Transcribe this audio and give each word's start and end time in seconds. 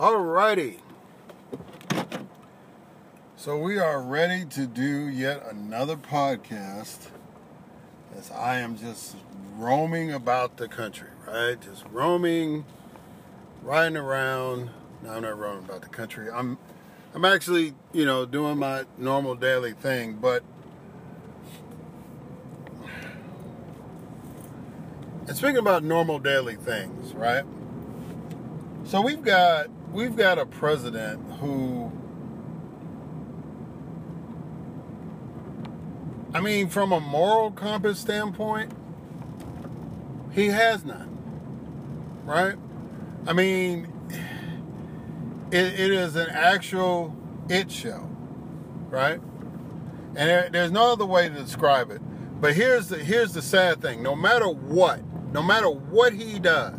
Alrighty. 0.00 0.78
So 3.36 3.58
we 3.58 3.78
are 3.78 4.00
ready 4.00 4.46
to 4.46 4.66
do 4.66 5.06
yet 5.08 5.44
another 5.50 5.94
podcast 5.96 7.08
as 8.16 8.30
I 8.30 8.60
am 8.60 8.78
just 8.78 9.16
roaming 9.58 10.10
about 10.10 10.56
the 10.56 10.68
country, 10.68 11.10
right? 11.28 11.60
Just 11.60 11.84
roaming, 11.92 12.64
riding 13.62 13.98
around. 13.98 14.70
No, 15.02 15.10
I'm 15.10 15.20
not 15.20 15.38
roaming 15.38 15.64
about 15.64 15.82
the 15.82 15.88
country. 15.88 16.30
I'm 16.30 16.56
I'm 17.14 17.26
actually, 17.26 17.74
you 17.92 18.06
know, 18.06 18.24
doing 18.24 18.56
my 18.56 18.84
normal 18.96 19.34
daily 19.34 19.74
thing, 19.74 20.14
but 20.14 20.42
and 25.28 25.36
speaking 25.36 25.58
about 25.58 25.84
normal 25.84 26.18
daily 26.18 26.56
things, 26.56 27.12
right? 27.12 27.44
So 28.84 29.02
we've 29.02 29.22
got 29.22 29.68
we've 29.92 30.16
got 30.16 30.38
a 30.38 30.46
president 30.46 31.20
who 31.40 31.90
I 36.32 36.40
mean 36.40 36.68
from 36.68 36.92
a 36.92 37.00
moral 37.00 37.50
compass 37.50 37.98
standpoint, 37.98 38.72
he 40.32 40.46
has 40.46 40.84
none. 40.84 41.08
Right? 42.24 42.56
I 43.26 43.32
mean 43.32 43.92
it, 45.50 45.80
it 45.80 45.90
is 45.90 46.16
an 46.16 46.30
actual 46.30 47.16
it 47.48 47.70
show. 47.70 48.08
Right? 48.88 49.20
And 50.16 50.28
there, 50.28 50.48
there's 50.50 50.72
no 50.72 50.92
other 50.92 51.06
way 51.06 51.28
to 51.28 51.34
describe 51.34 51.90
it. 51.90 52.00
But 52.40 52.54
here's 52.54 52.88
the 52.88 52.98
here's 52.98 53.32
the 53.32 53.42
sad 53.42 53.82
thing. 53.82 54.02
No 54.02 54.16
matter 54.16 54.48
what, 54.48 55.02
no 55.32 55.42
matter 55.42 55.68
what 55.68 56.12
he 56.12 56.38
does, 56.38 56.78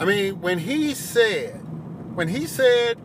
I 0.00 0.06
mean, 0.06 0.40
when 0.40 0.58
he 0.60 0.94
said, 0.94 1.56
when 2.16 2.28
he 2.28 2.46
said 2.46 2.96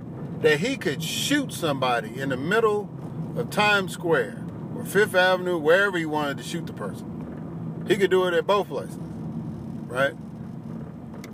that 0.41 0.61
he 0.61 0.77
could 0.77 1.03
shoot 1.03 1.51
somebody 1.51 2.17
in 2.21 2.29
the 2.29 2.37
middle 2.37 2.89
of 3.35 3.49
Times 3.49 3.91
Square 3.91 4.45
or 4.77 4.85
Fifth 4.85 5.13
Avenue, 5.13 5.57
wherever 5.57 5.97
he 5.97 6.05
wanted 6.05 6.37
to 6.37 6.43
shoot 6.43 6.65
the 6.65 6.71
person, 6.71 7.83
he 7.85 7.97
could 7.97 8.11
do 8.11 8.23
it 8.27 8.33
at 8.33 8.47
both 8.47 8.69
places, 8.69 8.97
right? 8.97 10.13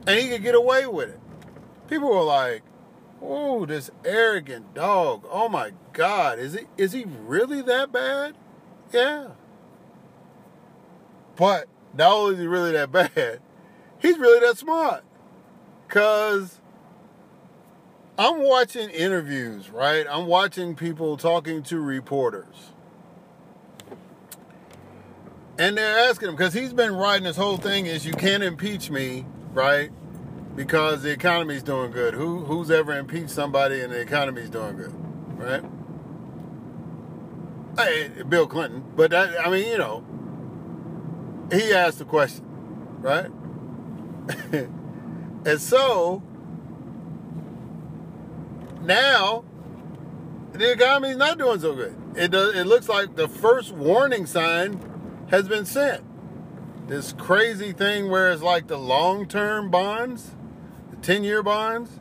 And 0.07 0.19
he 0.19 0.29
could 0.29 0.41
get 0.41 0.55
away 0.55 0.87
with 0.87 1.09
it. 1.09 1.19
People 1.87 2.09
were 2.09 2.23
like, 2.23 2.63
"Oh, 3.21 3.67
this 3.67 3.91
arrogant 4.03 4.73
dog! 4.73 5.27
Oh 5.29 5.47
my 5.47 5.73
God, 5.93 6.39
is 6.39 6.53
he 6.53 6.61
is 6.75 6.91
he 6.93 7.05
really 7.05 7.61
that 7.61 7.91
bad?" 7.91 8.35
Yeah. 8.91 9.27
But 11.35 11.67
not 11.93 12.11
only 12.11 12.33
is 12.33 12.39
he 12.39 12.47
really 12.47 12.71
that 12.71 12.91
bad, 12.91 13.41
he's 13.99 14.17
really 14.17 14.39
that 14.39 14.57
smart. 14.57 15.03
Because 15.91 16.57
I'm 18.17 18.43
watching 18.43 18.89
interviews, 18.91 19.69
right? 19.69 20.05
I'm 20.09 20.25
watching 20.25 20.73
people 20.73 21.17
talking 21.17 21.63
to 21.63 21.81
reporters. 21.81 22.71
And 25.59 25.77
they're 25.77 26.09
asking 26.09 26.29
him, 26.29 26.35
because 26.37 26.53
he's 26.53 26.71
been 26.71 26.95
writing 26.95 27.25
this 27.25 27.35
whole 27.35 27.57
thing 27.57 27.87
is 27.87 28.05
you 28.05 28.13
can't 28.13 28.41
impeach 28.41 28.89
me, 28.89 29.25
right? 29.51 29.91
Because 30.55 31.03
the 31.03 31.11
economy's 31.11 31.61
doing 31.61 31.91
good. 31.91 32.13
Who 32.13 32.45
who's 32.45 32.71
ever 32.71 32.97
impeached 32.97 33.31
somebody 33.31 33.81
and 33.81 33.91
the 33.91 33.99
economy's 33.99 34.49
doing 34.49 34.77
good, 34.77 34.93
right? 35.37 35.63
Hey, 37.77 38.23
Bill 38.29 38.47
Clinton. 38.47 38.85
But 38.95 39.11
that, 39.11 39.45
I 39.45 39.49
mean, 39.49 39.67
you 39.67 39.77
know, 39.77 40.05
he 41.51 41.73
asked 41.73 41.99
the 41.99 42.05
question, 42.05 42.45
right? 43.01 43.29
And 45.45 45.59
so 45.59 46.21
now 48.81 49.43
the 50.51 50.71
economy 50.71 51.09
is 51.09 51.17
not 51.17 51.37
doing 51.37 51.59
so 51.59 51.75
good. 51.75 51.95
It 52.15 52.31
does, 52.31 52.55
it 52.55 52.67
looks 52.67 52.89
like 52.89 53.15
the 53.15 53.27
first 53.27 53.71
warning 53.71 54.25
sign 54.25 55.25
has 55.29 55.47
been 55.47 55.65
sent. 55.65 56.03
This 56.87 57.13
crazy 57.13 57.71
thing 57.71 58.09
where 58.09 58.31
it's 58.31 58.41
like 58.41 58.67
the 58.67 58.77
long-term 58.77 59.71
bonds, 59.71 60.35
the 60.89 60.97
10-year 60.97 61.41
bonds, 61.41 61.99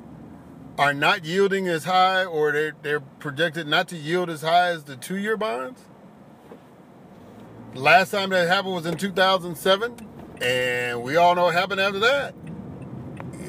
are 0.78 0.92
not 0.92 1.24
yielding 1.24 1.68
as 1.68 1.84
high 1.84 2.24
or 2.24 2.52
they're, 2.52 2.74
they're 2.82 3.00
projected 3.00 3.68
not 3.68 3.86
to 3.88 3.96
yield 3.96 4.30
as 4.30 4.42
high 4.42 4.70
as 4.70 4.84
the 4.84 4.96
two-year 4.96 5.36
bonds. 5.36 5.82
Last 7.74 8.10
time 8.10 8.30
that 8.30 8.48
happened 8.48 8.74
was 8.74 8.86
in 8.86 8.96
2007, 8.96 10.08
and 10.42 11.02
we 11.02 11.16
all 11.16 11.36
know 11.36 11.44
what 11.44 11.54
happened 11.54 11.80
after 11.80 12.00
that. 12.00 12.34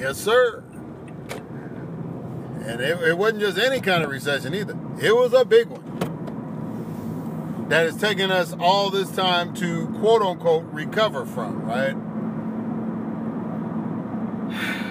Yes, 0.02 0.18
sir. 0.18 0.64
And 2.66 2.82
it, 2.82 3.00
it, 3.04 3.16
wasn't 3.20 3.42
just 3.42 3.60
any 3.60 3.80
kind 3.80 4.04
of 4.04 4.10
recession 4.10 4.56
either. 4.56 4.76
It 5.00 5.16
was 5.16 5.32
a 5.32 5.46
big 5.46 5.68
one 5.68 5.84
that 7.70 7.86
has 7.86 7.98
taken 7.98 8.32
us 8.32 8.56
all 8.60 8.90
this 8.90 9.12
time 9.12 9.54
to 9.58 9.86
quote 10.00 10.24
unquote 10.24 10.64
recover 10.72 11.24
from, 11.28 11.66
right? 11.66 11.96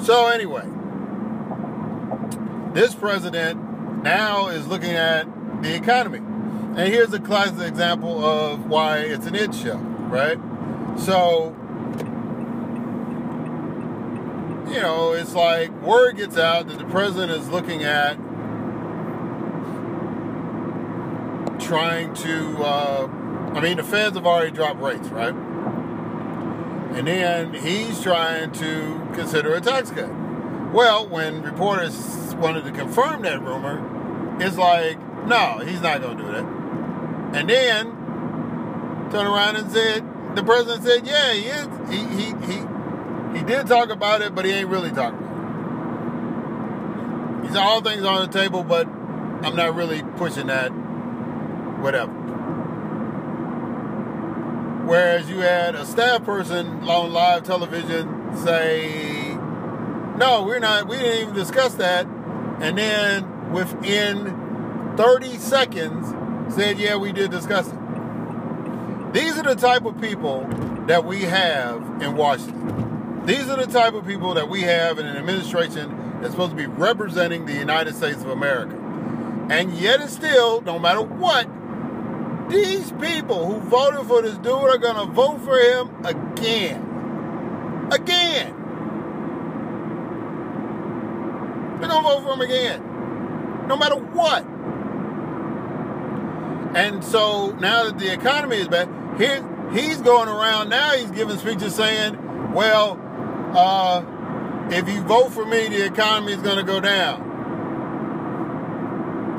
So, 0.00 0.28
anyway, 0.28 0.62
this 2.72 2.94
president 2.94 4.02
now 4.04 4.46
is 4.46 4.68
looking 4.68 4.92
at 4.92 5.26
the 5.60 5.74
economy. 5.74 6.18
And 6.18 6.78
here's 6.78 7.12
a 7.12 7.18
classic 7.18 7.66
example 7.66 8.24
of 8.24 8.66
why 8.66 8.98
it's 8.98 9.26
an 9.26 9.34
it 9.34 9.52
show, 9.52 9.76
right? 9.76 10.38
So, 10.96 11.57
you 14.70 14.80
know, 14.80 15.12
it's 15.12 15.34
like 15.34 15.70
word 15.82 16.16
gets 16.16 16.36
out 16.36 16.68
that 16.68 16.78
the 16.78 16.84
president 16.84 17.32
is 17.32 17.48
looking 17.48 17.84
at 17.84 18.16
trying 21.60 22.14
to, 22.14 22.56
uh, 22.58 23.08
I 23.54 23.60
mean, 23.60 23.76
the 23.76 23.82
feds 23.82 24.16
have 24.16 24.26
already 24.26 24.50
dropped 24.50 24.80
rates, 24.80 25.08
right? 25.08 25.34
And 26.94 27.06
then 27.06 27.54
he's 27.54 28.02
trying 28.02 28.52
to 28.52 29.08
consider 29.14 29.54
a 29.54 29.60
tax 29.60 29.90
cut. 29.90 30.10
Well, 30.72 31.08
when 31.08 31.42
reporters 31.42 32.34
wanted 32.36 32.64
to 32.64 32.72
confirm 32.72 33.22
that 33.22 33.40
rumor, 33.42 34.36
it's 34.40 34.56
like, 34.56 34.98
no, 35.26 35.58
he's 35.58 35.80
not 35.80 36.00
going 36.00 36.16
to 36.16 36.22
do 36.22 36.32
that. 36.32 36.44
And 37.34 37.50
then 37.50 37.86
turn 39.10 39.26
around 39.26 39.56
and 39.56 39.70
said, 39.70 40.04
the 40.36 40.42
president 40.42 40.84
said, 40.84 41.06
yeah, 41.06 41.32
he 41.32 41.46
is. 41.46 41.68
He, 41.90 41.98
he, 42.16 42.52
he, 42.52 42.77
he 43.38 43.44
did 43.44 43.66
talk 43.68 43.90
about 43.90 44.20
it, 44.20 44.34
but 44.34 44.44
he 44.44 44.50
ain't 44.50 44.68
really 44.68 44.90
talking 44.90 45.18
about 45.18 45.36
it. 47.42 47.46
He 47.46 47.52
said 47.54 47.62
all 47.62 47.80
things 47.80 48.04
on 48.04 48.26
the 48.28 48.32
table, 48.36 48.64
but 48.64 48.86
I'm 48.86 49.54
not 49.54 49.76
really 49.76 50.02
pushing 50.16 50.48
that. 50.48 50.70
Whatever. 51.80 52.10
Whereas 54.84 55.30
you 55.30 55.38
had 55.38 55.76
a 55.76 55.86
staff 55.86 56.24
person 56.24 56.66
on 56.88 57.12
live 57.12 57.44
television 57.44 58.36
say, 58.38 59.36
"No, 60.16 60.42
we're 60.42 60.58
not. 60.58 60.88
We 60.88 60.96
didn't 60.96 61.20
even 61.22 61.34
discuss 61.34 61.74
that," 61.74 62.06
and 62.60 62.76
then 62.76 63.52
within 63.52 64.34
30 64.96 65.36
seconds 65.36 66.12
said, 66.52 66.78
"Yeah, 66.78 66.96
we 66.96 67.12
did 67.12 67.30
discuss 67.30 67.68
it." 67.68 67.78
These 69.12 69.38
are 69.38 69.44
the 69.44 69.54
type 69.54 69.84
of 69.84 70.00
people 70.00 70.48
that 70.86 71.04
we 71.04 71.22
have 71.22 71.80
in 72.00 72.16
Washington. 72.16 72.87
These 73.28 73.50
are 73.50 73.58
the 73.58 73.70
type 73.70 73.92
of 73.92 74.06
people 74.06 74.32
that 74.34 74.48
we 74.48 74.62
have 74.62 74.98
in 74.98 75.04
an 75.04 75.18
administration 75.18 76.18
that's 76.22 76.30
supposed 76.30 76.52
to 76.52 76.56
be 76.56 76.64
representing 76.64 77.44
the 77.44 77.52
United 77.52 77.94
States 77.94 78.22
of 78.22 78.30
America. 78.30 78.74
And 79.50 79.74
yet 79.74 80.00
and 80.00 80.08
still, 80.08 80.62
no 80.62 80.78
matter 80.78 81.02
what, 81.02 81.46
these 82.48 82.90
people 82.92 83.44
who 83.44 83.60
voted 83.68 84.06
for 84.06 84.22
this 84.22 84.38
dude 84.38 84.46
are 84.46 84.78
going 84.78 85.06
to 85.06 85.12
vote 85.12 85.42
for 85.42 85.58
him 85.58 86.06
again. 86.06 86.80
Again. 87.92 88.54
They're 91.80 91.88
going 91.90 92.02
to 92.02 92.08
vote 92.08 92.22
for 92.22 92.32
him 92.32 92.40
again. 92.40 93.66
No 93.68 93.76
matter 93.76 93.96
what. 93.96 94.46
And 96.74 97.04
so 97.04 97.50
now 97.60 97.84
that 97.84 97.98
the 97.98 98.10
economy 98.10 98.56
is 98.56 98.68
bad, 98.68 98.88
here 99.20 99.46
he's 99.74 99.98
going 100.00 100.30
around 100.30 100.70
now, 100.70 100.92
he's 100.92 101.10
giving 101.10 101.36
speeches 101.36 101.74
saying, 101.74 102.54
well, 102.54 103.04
uh, 103.54 104.02
if 104.70 104.88
you 104.88 105.00
vote 105.02 105.32
for 105.32 105.44
me, 105.44 105.68
the 105.68 105.86
economy 105.86 106.32
is 106.32 106.42
going 106.42 106.56
to 106.56 106.62
go 106.62 106.80
down. 106.80 107.26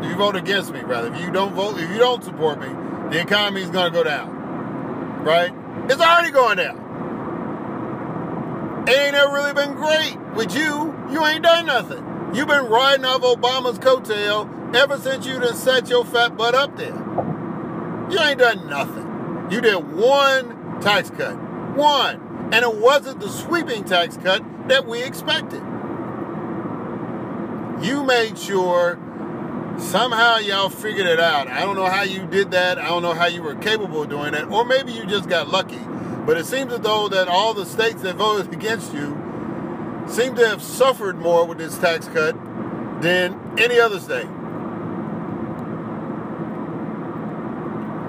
If 0.01 0.09
you 0.09 0.15
vote 0.15 0.35
against 0.35 0.71
me, 0.71 0.81
rather, 0.81 1.13
if 1.13 1.21
you 1.21 1.31
don't 1.31 1.53
vote, 1.53 1.79
if 1.79 1.89
you 1.89 1.97
don't 1.97 2.23
support 2.23 2.59
me, 2.59 2.67
the 3.11 3.21
economy 3.21 3.61
is 3.61 3.69
going 3.69 3.91
to 3.91 3.97
go 3.97 4.03
down. 4.03 5.23
Right? 5.23 5.53
It's 5.89 6.01
already 6.01 6.31
going 6.31 6.57
down. 6.57 6.85
It 8.87 8.97
ain't 8.97 9.15
ever 9.15 9.33
really 9.33 9.53
been 9.53 9.75
great 9.75 10.17
with 10.35 10.55
you. 10.55 10.95
You 11.11 11.25
ain't 11.25 11.43
done 11.43 11.65
nothing. 11.65 12.31
You've 12.33 12.47
been 12.47 12.65
riding 12.65 13.05
off 13.05 13.21
Obama's 13.21 13.77
coattail 13.77 14.75
ever 14.75 14.97
since 14.97 15.25
you 15.25 15.39
done 15.39 15.55
set 15.55 15.89
your 15.89 16.05
fat 16.05 16.37
butt 16.37 16.55
up 16.55 16.77
there. 16.77 16.95
You 18.09 18.19
ain't 18.19 18.39
done 18.39 18.67
nothing. 18.67 19.47
You 19.51 19.61
did 19.61 19.93
one 19.93 20.79
tax 20.79 21.09
cut. 21.09 21.35
One. 21.75 22.28
And 22.51 22.65
it 22.65 22.75
wasn't 22.75 23.19
the 23.19 23.29
sweeping 23.29 23.83
tax 23.83 24.17
cut 24.17 24.43
that 24.67 24.87
we 24.87 25.03
expected. 25.03 25.61
You 27.81 28.03
made 28.03 28.37
sure 28.37 28.97
somehow 29.77 30.37
y'all 30.37 30.69
figured 30.69 31.07
it 31.07 31.19
out. 31.19 31.47
I 31.47 31.61
don't 31.61 31.75
know 31.75 31.85
how 31.85 32.01
you 32.01 32.25
did 32.25 32.51
that. 32.51 32.79
I 32.79 32.87
don't 32.87 33.03
know 33.03 33.13
how 33.13 33.27
you 33.27 33.43
were 33.43 33.55
capable 33.55 34.03
of 34.03 34.09
doing 34.09 34.31
that. 34.33 34.49
Or 34.51 34.65
maybe 34.65 34.91
you 34.91 35.05
just 35.05 35.29
got 35.29 35.47
lucky. 35.47 35.79
But 36.25 36.37
it 36.37 36.45
seems 36.45 36.73
as 36.73 36.81
though 36.81 37.07
that 37.09 37.27
all 37.27 37.53
the 37.53 37.65
states 37.65 38.01
that 38.01 38.15
voted 38.15 38.51
against 38.53 38.93
you 38.93 39.15
seem 40.07 40.35
to 40.35 40.47
have 40.47 40.61
suffered 40.61 41.17
more 41.17 41.45
with 41.45 41.59
this 41.59 41.77
tax 41.77 42.07
cut 42.07 42.35
than 43.01 43.39
any 43.57 43.79
other 43.79 43.99
state. 43.99 44.27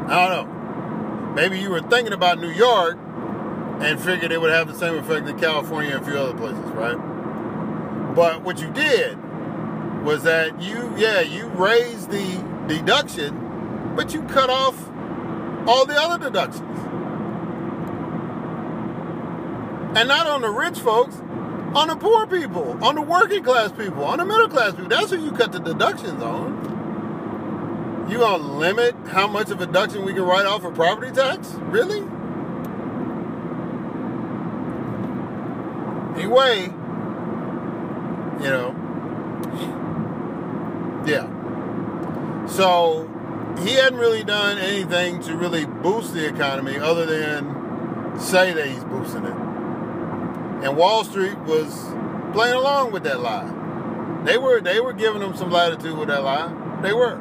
I 0.09 0.29
don't 0.29 0.31
know. 0.31 1.33
Maybe 1.35 1.61
you 1.61 1.71
were 1.71 1.83
thinking 1.83 2.13
about 2.13 2.41
New 2.41 2.51
York 2.51 2.99
and 3.81 4.01
figured 4.01 4.31
it 4.31 4.41
would 4.41 4.53
have 4.53 4.69
the 4.69 4.75
same 4.75 4.95
effect 4.97 5.27
in 5.27 5.39
California 5.39 5.97
and 5.97 6.03
a 6.03 6.05
few 6.09 6.19
other 6.19 6.37
places, 6.37 6.59
right? 6.73 8.15
But 8.15 8.43
what 8.43 8.61
you 8.61 8.71
did 8.71 9.19
was 10.05 10.23
that 10.25 10.61
you, 10.61 10.93
yeah, 10.97 11.21
you 11.21 11.47
raised 11.49 12.11
the 12.11 12.45
deduction, 12.69 13.95
but 13.97 14.13
you 14.13 14.23
cut 14.25 14.51
off 14.51 14.77
all 15.67 15.87
the 15.87 15.95
other 15.95 16.23
deductions. 16.23 16.79
And 19.97 20.09
not 20.09 20.27
on 20.27 20.43
the 20.43 20.51
rich 20.51 20.79
folks, 20.79 21.17
on 21.75 21.89
the 21.89 21.97
poor 21.97 22.27
people, 22.27 22.83
on 22.85 22.97
the 22.97 23.03
working 23.03 23.43
class 23.43 23.73
people, 23.73 24.05
on 24.05 24.19
the 24.19 24.25
middle 24.25 24.49
class 24.49 24.73
people. 24.73 24.89
That's 24.89 25.11
who 25.11 25.25
you 25.25 25.33
cut 25.33 25.53
the 25.53 25.59
deductions 25.59 26.23
on. 26.23 28.09
You 28.11 28.19
gonna 28.19 28.43
limit 28.43 28.95
how 29.09 29.27
much 29.27 29.51
of 29.51 29.61
a 29.61 29.67
deduction 29.67 30.05
we 30.05 30.13
can 30.13 30.23
write 30.23 30.47
off 30.47 30.63
for 30.63 30.73
property 30.73 31.13
tax? 31.13 31.49
Really? 31.71 32.03
Anyway, 36.21 36.65
you 38.45 38.51
know, 38.51 38.77
yeah. 41.07 42.47
So 42.47 43.09
he 43.61 43.73
hadn't 43.77 43.99
really 43.99 44.23
done 44.23 44.59
anything 44.59 45.23
to 45.23 45.35
really 45.35 45.65
boost 45.65 46.13
the 46.13 46.29
economy 46.29 46.79
other 46.79 47.07
than 47.07 48.21
say 48.21 48.53
that 48.53 48.67
he's 48.67 48.85
boosting 48.85 49.25
it. 49.25 49.35
And 50.63 50.77
Wall 50.77 51.05
Street 51.05 51.39
was 51.39 51.87
playing 52.35 52.55
along 52.55 52.93
with 52.93 53.05
that 53.05 53.21
lie. 53.21 53.51
They 54.27 54.37
were 54.37 54.61
they 54.61 54.79
were 54.79 54.93
giving 54.93 55.23
him 55.23 55.35
some 55.35 55.51
latitude 55.51 55.97
with 55.97 56.09
that 56.09 56.23
lie. 56.23 56.53
They 56.83 56.93
were. 56.93 57.19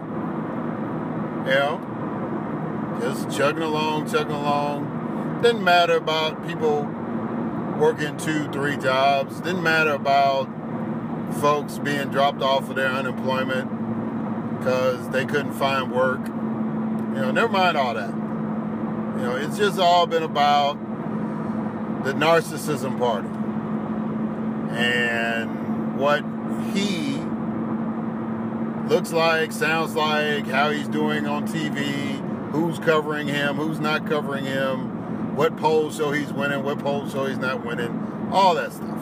You 1.48 1.56
know, 1.56 3.00
just 3.00 3.31
chugging 3.31 3.63
along, 3.63 4.12
chugging 4.12 4.36
along. 4.36 5.40
Didn't 5.42 5.63
matter 5.63 5.96
about 5.96 6.46
people 6.46 6.99
working 7.80 8.18
two, 8.18 8.52
three 8.52 8.76
jobs. 8.76 9.40
Didn't 9.40 9.64
matter 9.64 9.94
about 9.94 10.50
folks 11.40 11.78
being 11.78 12.10
dropped 12.10 12.42
off 12.42 12.70
of 12.70 12.76
their 12.76 12.92
unemployment 12.92 14.60
because 14.60 15.10
they 15.10 15.26
couldn't 15.26 15.54
find 15.54 15.92
work. 15.92 16.20
You 16.28 17.22
know, 17.22 17.31
never 17.31 17.52
mind 17.52 17.78
all 17.78 17.94
that. 17.94 18.10
You 18.10 19.26
know, 19.26 19.36
it's 19.38 19.58
just 19.58 19.80
all 19.80 20.06
been 20.06 20.24
about 20.24 20.74
the 22.04 22.14
narcissism 22.14 23.00
party 23.00 23.30
and 24.78 25.98
what 25.98 26.24
he 26.74 27.18
looks 28.94 29.14
like, 29.14 29.52
sounds 29.52 29.96
like, 29.96 30.48
how 30.48 30.70
he's 30.70 30.88
doing 30.88 31.28
on 31.28 31.48
TV, 31.48 32.20
who's 32.52 32.80
covering 32.80 33.28
him, 33.28 33.56
who's 33.56 33.80
not 33.80 34.08
covering 34.08 34.46
him, 34.46 34.99
what 35.39 35.56
polls 35.56 35.95
show 35.95 36.12
he's 36.12 36.33
winning, 36.33 36.63
what 36.63 36.80
polls 36.80 37.13
show 37.13 37.25
he's 37.25 37.38
not 37.38 37.65
winning, 37.65 38.30
all 38.30 38.56
that 38.56 38.74
stuff. 38.74 39.00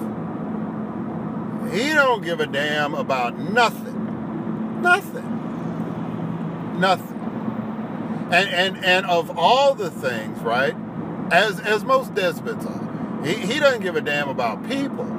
He 1.73 1.89
don't 1.95 2.23
give 2.23 2.39
a 2.39 2.45
damn 2.45 2.93
about 2.93 3.39
nothing. 3.39 4.83
Nothing. 4.83 6.79
Nothing. 6.79 7.17
And 8.31 8.49
and 8.49 8.85
and 8.85 9.07
of 9.07 9.35
all 9.35 9.73
the 9.73 9.89
things, 9.89 10.37
right? 10.41 10.75
As 11.31 11.59
as 11.59 11.83
most 11.83 12.13
despots 12.13 12.67
are, 12.67 13.25
he, 13.25 13.33
he 13.33 13.59
doesn't 13.59 13.81
give 13.81 13.95
a 13.95 14.01
damn 14.01 14.29
about 14.29 14.61
people. 14.69 15.05
He 15.05 15.11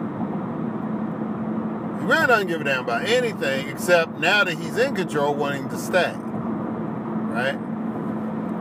really 2.04 2.28
doesn't 2.28 2.46
give 2.46 2.60
a 2.60 2.64
damn 2.64 2.84
about 2.84 3.06
anything 3.06 3.70
except 3.70 4.18
now 4.18 4.44
that 4.44 4.56
he's 4.56 4.78
in 4.78 4.94
control, 4.94 5.34
wanting 5.34 5.68
to 5.70 5.78
stay. 5.78 6.14
Right? 6.14 7.58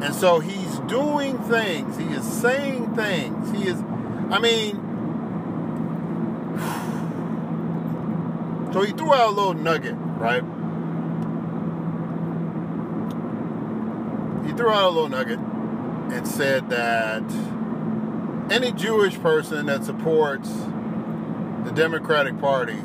And 0.02 0.14
so 0.14 0.40
he's 0.40 0.80
doing 0.88 1.38
things. 1.40 1.98
He 1.98 2.06
is 2.06 2.24
saying 2.24 2.96
things. 2.96 3.52
He 3.52 3.68
is, 3.68 3.82
I 4.30 4.40
mean, 4.40 4.76
so 8.74 8.82
he 8.82 8.94
threw 8.94 9.14
out 9.14 9.30
a 9.30 9.32
little 9.32 9.54
nugget, 9.56 9.96
right? 9.98 10.44
He 14.46 14.54
threw 14.54 14.70
out 14.70 14.86
a 14.86 14.90
little 14.90 15.10
nugget 15.10 15.40
and 15.40 16.28
said 16.28 16.70
that 16.70 17.24
any 18.52 18.72
Jewish 18.72 19.20
person 19.20 19.66
that 19.66 19.84
supports 19.84 20.50
the 21.66 21.72
Democratic 21.74 22.40
Party 22.40 22.78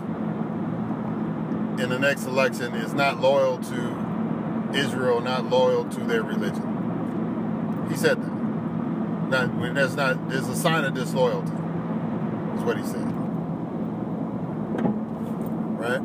in 1.81 1.89
the 1.89 1.99
next 1.99 2.25
election 2.25 2.75
is 2.75 2.95
not 2.95 3.21
loyal 3.21 3.59
to 3.59 4.73
Israel, 4.75 5.21
not 5.21 5.49
loyal 5.49 5.85
to 5.85 6.01
their 6.01 6.23
religion. 6.23 6.72
He 7.93 7.99
said 7.99 8.17
that. 9.31 9.75
That's 9.75 9.95
not, 9.95 10.31
there's 10.31 10.49
a 10.49 10.57
sign 10.57 10.85
of 10.85 10.95
disloyalty, 10.95 11.53
is 11.53 12.65
what 12.65 12.79
he 12.79 12.85
said. 12.85 13.05
Right? 15.79 16.01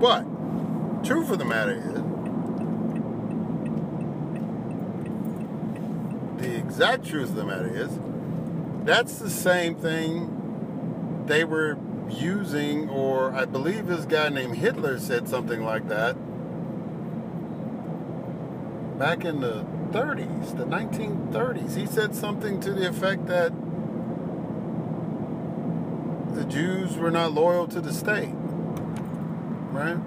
But, 0.00 0.24
truth 1.04 1.30
of 1.30 1.38
the 1.40 1.44
matter 1.44 1.72
is, 1.72 2.02
the 6.40 6.56
exact 6.56 7.04
truth 7.06 7.30
of 7.30 7.36
the 7.36 7.44
matter 7.44 7.74
is, 7.74 7.90
that's 8.84 9.18
the 9.18 9.30
same 9.30 9.74
thing 9.74 11.24
they 11.26 11.42
were 11.42 11.78
using, 12.08 12.88
or 12.90 13.32
I 13.34 13.44
believe 13.44 13.88
this 13.88 14.04
guy 14.04 14.28
named 14.28 14.56
Hitler 14.56 15.00
said 15.00 15.28
something 15.28 15.64
like 15.64 15.88
that 15.88 16.16
back 18.98 19.24
in 19.24 19.40
the 19.40 19.64
30s, 19.90 20.56
the 20.56 20.64
1930s. 20.64 21.76
He 21.76 21.86
said 21.86 22.14
something 22.14 22.60
to 22.60 22.72
the 22.72 22.88
effect 22.88 23.26
that 23.26 23.52
the 26.34 26.44
Jews 26.44 26.96
were 26.96 27.10
not 27.10 27.32
loyal 27.32 27.66
to 27.68 27.80
the 27.80 27.92
state, 27.92 28.34
right? 29.72 29.98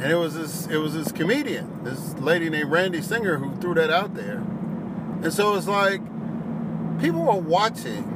And 0.00 0.12
it 0.12 0.16
was 0.16 0.34
this, 0.34 0.66
it 0.68 0.76
was 0.76 0.94
this 0.94 1.10
comedian, 1.10 1.82
this 1.82 2.14
lady 2.14 2.48
named 2.48 2.70
Randy 2.70 3.02
Singer, 3.02 3.38
who 3.38 3.56
threw 3.60 3.74
that 3.74 3.90
out 3.90 4.14
there 4.14 4.42
and 5.22 5.32
so 5.32 5.56
it's 5.56 5.66
like 5.66 6.00
people 7.00 7.28
are 7.28 7.40
watching. 7.40 8.14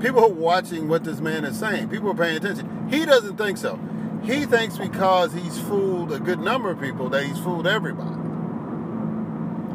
People 0.00 0.24
are 0.24 0.28
watching 0.28 0.88
what 0.88 1.02
this 1.04 1.20
man 1.20 1.44
is 1.44 1.58
saying. 1.58 1.88
People 1.88 2.10
are 2.10 2.14
paying 2.14 2.36
attention. 2.36 2.88
He 2.90 3.04
doesn't 3.04 3.36
think 3.36 3.58
so. 3.58 3.78
He 4.24 4.46
thinks 4.46 4.78
because 4.78 5.32
he's 5.32 5.58
fooled 5.58 6.12
a 6.12 6.18
good 6.18 6.40
number 6.40 6.70
of 6.70 6.80
people 6.80 7.08
that 7.10 7.24
he's 7.24 7.38
fooled 7.38 7.66
everybody. 7.66 8.16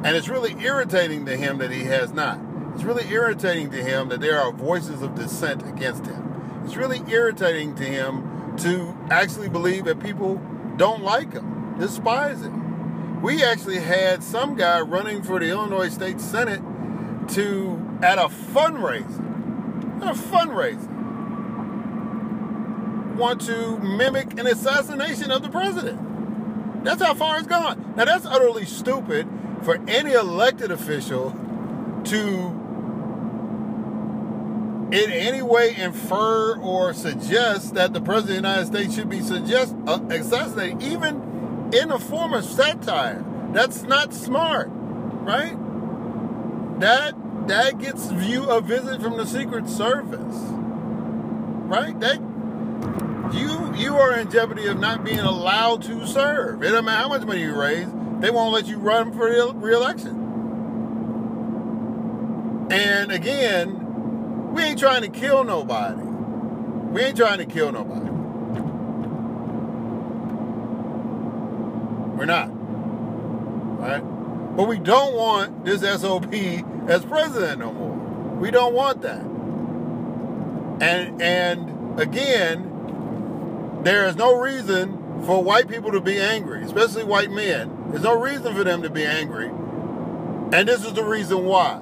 And 0.03 0.15
it's 0.15 0.29
really 0.29 0.55
irritating 0.63 1.25
to 1.25 1.35
him 1.35 1.57
that 1.59 1.71
he 1.71 1.83
has 1.83 2.13
not. 2.13 2.39
It's 2.73 2.83
really 2.83 3.07
irritating 3.09 3.69
to 3.71 3.83
him 3.83 4.09
that 4.09 4.21
there 4.21 4.39
are 4.39 4.51
voices 4.51 5.01
of 5.01 5.15
dissent 5.15 5.67
against 5.67 6.05
him. 6.05 6.61
It's 6.65 6.75
really 6.75 7.01
irritating 7.09 7.75
to 7.75 7.83
him 7.83 8.55
to 8.57 8.97
actually 9.11 9.49
believe 9.49 9.85
that 9.85 9.99
people 9.99 10.41
don't 10.77 11.03
like 11.03 11.33
him, 11.33 11.77
despise 11.77 12.41
him 12.41 12.69
we 13.21 13.43
actually 13.43 13.79
had 13.79 14.23
some 14.23 14.55
guy 14.55 14.79
running 14.79 15.21
for 15.21 15.39
the 15.39 15.49
Illinois 15.49 15.89
State 15.89 16.21
Senate 16.21 16.61
to 17.29 17.99
at 18.01 18.17
a 18.17 18.27
fundraiser, 18.29 19.19
a 20.01 20.13
fundraiser, 20.13 20.87
want 23.19 23.41
to 23.41 23.77
mimic 23.79 24.39
an 24.39 24.47
assassination 24.47 25.29
of 25.29 25.43
the 25.43 25.49
president. 25.49 26.83
That's 26.83 27.01
how 27.01 27.13
far 27.13 27.37
it's 27.37 27.47
gone. 27.47 27.93
Now 27.95 28.05
that's 28.05 28.25
utterly 28.25 28.65
stupid 28.65 29.27
for 29.63 29.79
any 29.87 30.13
elected 30.13 30.71
official 30.71 31.31
to 32.05 32.59
in 34.91 35.11
any 35.11 35.43
way 35.43 35.75
infer 35.75 36.57
or 36.57 36.93
suggest 36.93 37.75
that 37.75 37.93
the 37.93 38.01
president 38.01 38.37
of 38.37 38.43
the 38.43 38.49
United 38.49 38.65
States 38.65 38.95
should 38.95 39.09
be 39.09 39.21
suggest 39.21 39.75
uh, 39.85 39.99
assassinated, 40.09 40.81
even 40.81 41.69
in 41.73 41.91
a 41.91 41.99
form 41.99 42.33
of 42.33 42.43
satire. 42.43 43.23
That's 43.51 43.83
not 43.83 44.13
smart, 44.13 44.69
right? 44.71 45.55
That 46.79 47.13
that 47.47 47.77
gets 47.77 48.07
view 48.07 48.49
a 48.49 48.61
visit 48.61 49.01
from 49.01 49.17
the 49.17 49.25
Secret 49.25 49.69
Service, 49.69 50.37
right? 51.67 51.99
That 51.99 52.19
you 53.33 53.73
you 53.75 53.95
are 53.95 54.17
in 54.17 54.29
jeopardy 54.29 54.67
of 54.67 54.79
not 54.79 55.03
being 55.03 55.19
allowed 55.19 55.81
to 55.83 56.05
serve. 56.07 56.61
It 56.61 56.69
doesn't 56.69 56.85
matter 56.85 57.01
how 57.01 57.09
much 57.09 57.23
money 57.25 57.41
you 57.41 57.55
raise; 57.55 57.87
they 58.19 58.31
won't 58.31 58.53
let 58.53 58.67
you 58.67 58.77
run 58.77 59.11
for 59.13 59.53
re-election. 59.53 60.27
And 62.71 63.11
again, 63.11 64.53
we 64.53 64.63
ain't 64.63 64.79
trying 64.79 65.01
to 65.01 65.09
kill 65.09 65.43
nobody. 65.43 66.01
We 66.01 67.01
ain't 67.01 67.17
trying 67.17 67.39
to 67.39 67.45
kill 67.45 67.71
nobody. 67.71 68.09
We're 72.17 72.25
not. 72.25 72.49
Right? 73.79 74.01
But 74.55 74.67
we 74.67 74.77
don't 74.77 75.15
want 75.15 75.65
this 75.65 75.81
SOP 75.81 76.33
as 76.89 77.05
president 77.05 77.59
no 77.59 77.71
more. 77.71 77.95
We 78.37 78.51
don't 78.51 78.73
want 78.73 79.01
that. 79.03 79.21
And 80.81 81.21
and 81.21 81.99
again, 81.99 82.78
there 83.83 84.07
is 84.07 84.15
no 84.15 84.39
reason 84.39 85.23
for 85.25 85.43
white 85.43 85.67
people 85.67 85.91
to 85.91 86.01
be 86.01 86.17
angry, 86.17 86.63
especially 86.63 87.03
white 87.03 87.31
men. 87.31 87.89
There's 87.89 88.03
no 88.03 88.19
reason 88.19 88.53
for 88.53 88.63
them 88.63 88.81
to 88.83 88.89
be 88.89 89.05
angry. 89.05 89.47
And 89.47 90.67
this 90.67 90.85
is 90.85 90.93
the 90.93 91.03
reason 91.03 91.45
why. 91.45 91.79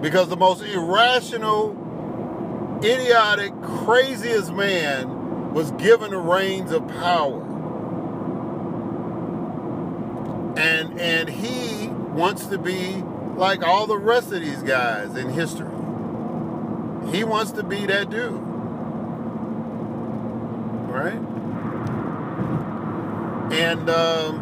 Because 0.00 0.28
the 0.28 0.36
most 0.36 0.62
irrational, 0.62 2.80
idiotic, 2.82 3.52
craziest 3.62 4.52
man 4.52 5.52
was 5.52 5.70
given 5.72 6.10
the 6.10 6.18
reins 6.18 6.72
of 6.72 6.86
power. 6.88 7.42
And 10.56 11.00
and 11.00 11.28
he 11.28 11.88
wants 11.88 12.46
to 12.46 12.58
be 12.58 13.02
like 13.36 13.62
all 13.62 13.86
the 13.86 13.98
rest 13.98 14.32
of 14.32 14.40
these 14.40 14.62
guys 14.62 15.16
in 15.16 15.30
history. 15.30 15.70
He 17.10 17.24
wants 17.24 17.52
to 17.52 17.62
be 17.62 17.86
that 17.86 18.10
dude. 18.10 18.53
Right? 20.94 21.18
And 23.52 23.90
um, 23.90 24.34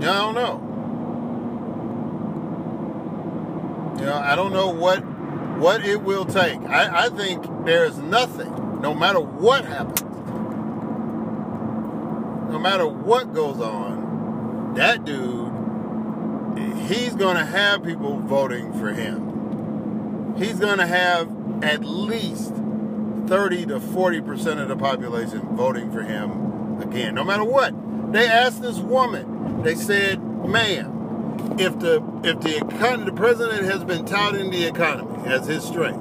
yeah, 0.00 0.12
I 0.12 0.18
don't 0.18 0.34
know. 0.34 0.64
You 3.98 4.06
know, 4.06 4.14
I 4.14 4.34
don't 4.34 4.54
know 4.54 4.70
what 4.70 5.00
what 5.58 5.84
it 5.84 6.02
will 6.02 6.24
take. 6.24 6.58
I, 6.62 7.04
I 7.04 7.08
think 7.10 7.44
there's 7.66 7.98
nothing, 7.98 8.80
no 8.80 8.94
matter 8.94 9.20
what 9.20 9.66
happens, 9.66 10.00
no 12.50 12.58
matter 12.58 12.86
what 12.86 13.34
goes 13.34 13.60
on, 13.60 14.72
that 14.76 15.04
dude, 15.04 15.52
he's 16.88 17.14
going 17.14 17.36
to 17.36 17.44
have 17.44 17.84
people 17.84 18.18
voting 18.20 18.72
for 18.80 18.94
him. 18.94 20.36
He's 20.38 20.58
going 20.58 20.78
to 20.78 20.86
have 20.86 21.37
at 21.62 21.84
least 21.84 22.52
30 23.28 23.66
to 23.66 23.80
40% 23.80 24.62
of 24.62 24.68
the 24.68 24.76
population 24.76 25.40
voting 25.56 25.92
for 25.92 26.02
him 26.02 26.80
again, 26.80 27.14
no 27.14 27.24
matter 27.24 27.44
what. 27.44 27.74
They 28.12 28.26
asked 28.26 28.62
this 28.62 28.78
woman, 28.78 29.62
they 29.62 29.74
said, 29.74 30.22
ma'am, 30.22 31.56
if 31.58 31.78
the 31.78 32.02
if 32.24 32.40
the 32.40 32.56
economy, 32.56 33.04
the 33.10 33.16
president 33.16 33.64
has 33.64 33.84
been 33.84 34.04
touting 34.04 34.50
the 34.50 34.64
economy 34.64 35.26
as 35.28 35.46
his 35.46 35.64
strength. 35.64 36.00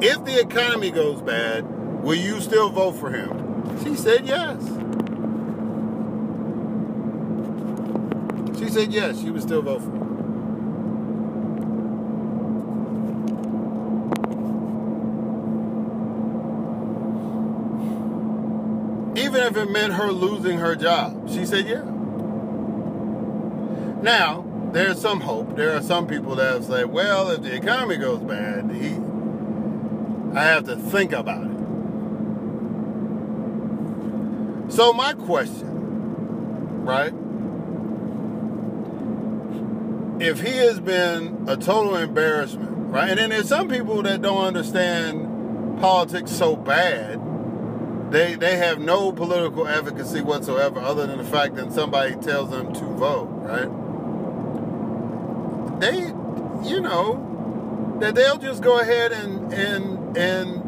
If 0.00 0.24
the 0.24 0.38
economy 0.40 0.90
goes 0.90 1.20
bad, 1.22 1.64
will 2.02 2.14
you 2.14 2.40
still 2.40 2.68
vote 2.68 2.92
for 2.92 3.10
him? 3.10 3.82
She 3.82 3.96
said 3.96 4.26
yes. 4.26 4.62
She 8.58 8.68
said 8.68 8.92
yes, 8.92 9.20
she 9.20 9.30
would 9.30 9.42
still 9.42 9.62
vote 9.62 9.82
for 9.82 9.90
him. 9.90 10.07
It 19.56 19.70
meant 19.70 19.94
her 19.94 20.12
losing 20.12 20.58
her 20.58 20.76
job. 20.76 21.28
She 21.30 21.46
said 21.46 21.66
yeah. 21.66 21.84
Now, 24.02 24.44
there's 24.72 25.00
some 25.00 25.20
hope. 25.20 25.56
There 25.56 25.76
are 25.76 25.82
some 25.82 26.06
people 26.06 26.36
that 26.36 26.52
have 26.52 26.64
said, 26.64 26.86
well, 26.86 27.30
if 27.30 27.42
the 27.42 27.54
economy 27.54 27.96
goes 27.96 28.20
bad, 28.20 28.70
he, 28.70 28.94
I 30.38 30.44
have 30.44 30.64
to 30.66 30.76
think 30.76 31.12
about 31.12 31.44
it. 31.44 31.52
So, 34.72 34.92
my 34.92 35.14
question, 35.14 36.84
right? 36.84 37.12
If 40.20 40.42
he 40.42 40.56
has 40.58 40.78
been 40.78 41.46
a 41.48 41.56
total 41.56 41.96
embarrassment, 41.96 42.92
right? 42.92 43.08
And 43.08 43.18
then 43.18 43.30
there's 43.30 43.48
some 43.48 43.68
people 43.68 44.02
that 44.02 44.20
don't 44.20 44.44
understand 44.44 45.80
politics 45.80 46.30
so 46.30 46.54
bad, 46.54 47.18
they, 48.10 48.34
they 48.34 48.56
have 48.56 48.78
no 48.78 49.12
political 49.12 49.68
advocacy 49.68 50.20
whatsoever 50.20 50.80
other 50.80 51.06
than 51.06 51.18
the 51.18 51.24
fact 51.24 51.54
that 51.56 51.72
somebody 51.72 52.14
tells 52.16 52.50
them 52.50 52.72
to 52.72 52.84
vote, 52.84 53.28
right? 53.42 53.68
they, 55.80 56.06
you 56.68 56.80
know, 56.80 57.96
that 58.00 58.14
they'll 58.14 58.38
just 58.38 58.62
go 58.62 58.80
ahead 58.80 59.12
and 59.12 59.52
and 59.52 60.16
and 60.16 60.62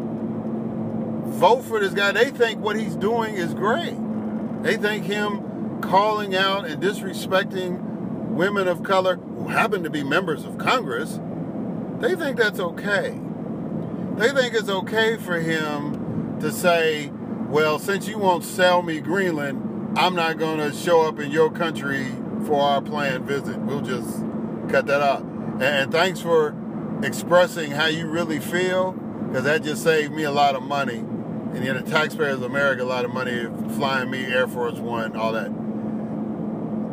vote 1.35 1.63
for 1.63 1.81
this 1.81 1.95
guy. 1.95 2.13
They 2.13 2.31
think 2.31 2.61
what 2.61 2.79
he's 2.79 2.95
doing 2.95 3.35
is 3.35 3.55
great. 3.55 3.97
They 4.63 4.77
think 4.77 5.05
him 5.05 5.81
calling 5.81 6.35
out 6.37 6.67
and 6.67 6.83
disrespecting 6.83 7.81
women 8.31 8.69
of 8.69 8.83
color 8.83 9.17
who 9.17 9.49
happen 9.49 9.83
to 9.83 9.91
be 9.91 10.05
members 10.05 10.45
of 10.45 10.59
Congress, 10.59 11.19
they 11.99 12.15
think 12.15 12.37
that's 12.37 12.61
okay. 12.61 13.19
They 14.17 14.31
think 14.33 14.55
it's 14.55 14.69
okay 14.69 15.17
for 15.17 15.41
him 15.41 16.39
to 16.41 16.53
say, 16.53 17.11
well, 17.51 17.79
since 17.81 18.07
you 18.07 18.17
won't 18.17 18.45
sell 18.45 18.81
me 18.83 19.01
Greenland, 19.01 19.99
I'm 19.99 20.15
not 20.15 20.39
going 20.39 20.59
to 20.59 20.73
show 20.73 21.03
up 21.03 21.19
in 21.19 21.33
your 21.33 21.51
country 21.51 22.07
for 22.47 22.61
our 22.63 22.81
planned 22.81 23.25
visit. 23.25 23.59
We'll 23.59 23.81
just 23.81 24.23
cut 24.69 24.87
that 24.87 25.03
out. 25.03 25.23
And, 25.61 25.91
thanks 25.91 26.21
for 26.21 26.55
expressing 27.03 27.73
how 27.73 27.87
you 27.87 28.07
really 28.07 28.39
feel, 28.39 28.93
because 28.93 29.43
that 29.45 29.65
just 29.65 29.83
saved 29.83 30.13
me 30.13 30.23
a 30.23 30.31
lot 30.31 30.55
of 30.55 30.63
money. 30.63 30.99
And 30.99 31.65
you 31.65 31.73
know, 31.73 31.81
the 31.81 31.91
taxpayers 31.91 32.37
of 32.37 32.45
America 32.45 32.83
a 32.83 32.85
lot 32.85 33.05
of 33.05 33.13
money 33.13 33.49
flying 33.75 34.11
me 34.11 34.25
Air 34.27 34.47
Force 34.47 34.79
One, 34.79 35.17
all 35.17 35.33
that. 35.33 35.51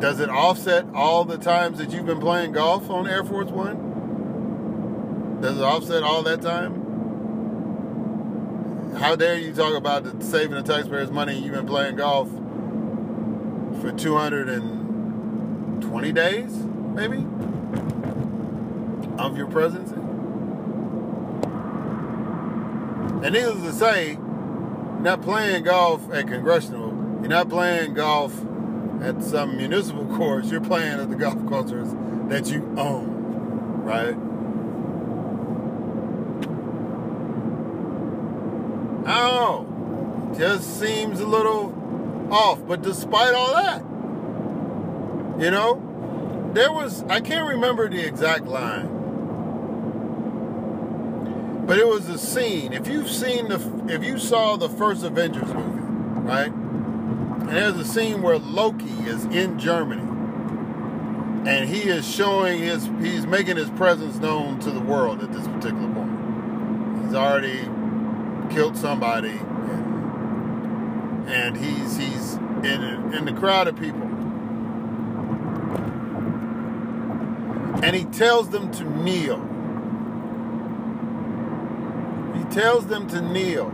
Does 0.00 0.18
it 0.18 0.28
offset 0.28 0.86
all 0.92 1.24
the 1.24 1.38
times 1.38 1.78
that 1.78 1.92
you've 1.92 2.06
been 2.06 2.20
playing 2.20 2.52
golf 2.52 2.90
on 2.90 3.06
Air 3.06 3.22
Force 3.22 3.50
One? 3.50 5.38
Does 5.40 5.58
it 5.58 5.62
offset 5.62 6.02
all 6.02 6.24
that 6.24 6.42
time? 6.42 6.77
How 8.98 9.16
dare 9.16 9.38
you 9.38 9.52
talk 9.52 9.74
about 9.74 10.04
the, 10.04 10.24
saving 10.24 10.62
the 10.62 10.62
taxpayers 10.62 11.10
money 11.10 11.38
you've 11.38 11.54
been 11.54 11.66
playing 11.66 11.96
golf 11.96 12.28
for 13.80 13.92
220 13.92 16.12
days, 16.12 16.52
maybe? 16.94 17.26
of 19.18 19.36
your 19.36 19.48
presidency. 19.48 19.94
And 23.24 23.34
needless 23.34 23.62
to 23.62 23.72
say, 23.72 24.12
you're 24.12 25.00
not 25.00 25.22
playing 25.22 25.64
golf 25.64 26.10
at 26.12 26.28
congressional, 26.28 26.90
you're 27.20 27.28
not 27.28 27.48
playing 27.48 27.94
golf 27.94 28.32
at 29.02 29.22
some 29.22 29.56
municipal 29.56 30.06
course, 30.16 30.50
you're 30.50 30.60
playing 30.60 31.00
at 31.00 31.10
the 31.10 31.16
golf 31.16 31.44
courses 31.46 31.94
that 32.28 32.50
you 32.50 32.72
own, 32.76 33.82
right? 33.82 34.16
Know. 39.08 40.34
Just 40.38 40.78
seems 40.78 41.20
a 41.20 41.26
little 41.26 42.28
off. 42.30 42.60
But 42.66 42.82
despite 42.82 43.34
all 43.34 43.54
that, 43.54 43.80
you 45.42 45.50
know, 45.50 46.50
there 46.54 46.72
was, 46.72 47.02
I 47.04 47.20
can't 47.20 47.48
remember 47.48 47.88
the 47.88 48.04
exact 48.04 48.46
line 48.46 48.98
but 51.68 51.78
it 51.78 51.86
was 51.86 52.08
a 52.08 52.16
scene. 52.16 52.72
If 52.72 52.88
you've 52.88 53.10
seen 53.10 53.48
the, 53.48 53.60
if 53.88 54.02
you 54.02 54.18
saw 54.18 54.56
the 54.56 54.70
first 54.70 55.04
Avengers 55.04 55.52
movie, 55.52 55.82
right? 56.22 56.50
And 56.50 57.50
there's 57.50 57.76
a 57.76 57.84
scene 57.84 58.22
where 58.22 58.38
Loki 58.38 58.88
is 59.06 59.26
in 59.26 59.58
Germany, 59.58 60.00
and 61.46 61.68
he 61.68 61.82
is 61.82 62.10
showing 62.10 62.60
his, 62.60 62.88
he's 63.02 63.26
making 63.26 63.58
his 63.58 63.68
presence 63.68 64.16
known 64.16 64.58
to 64.60 64.70
the 64.70 64.80
world 64.80 65.22
at 65.22 65.30
this 65.30 65.46
particular 65.46 65.92
point. 65.92 67.04
He's 67.04 67.14
already 67.14 67.68
killed 68.48 68.76
somebody, 68.76 69.38
and, 69.38 71.28
and 71.28 71.56
he's 71.56 71.96
he's 71.96 72.34
in 72.34 73.12
in 73.14 73.24
the 73.24 73.32
crowd 73.32 73.68
of 73.68 73.76
people, 73.78 74.02
and 77.82 77.94
he 77.94 78.04
tells 78.04 78.50
them 78.50 78.70
to 78.72 78.84
kneel 78.84 79.48
He 82.38 82.44
tells 82.44 82.86
them 82.86 83.08
to 83.08 83.20
kneel. 83.20 83.68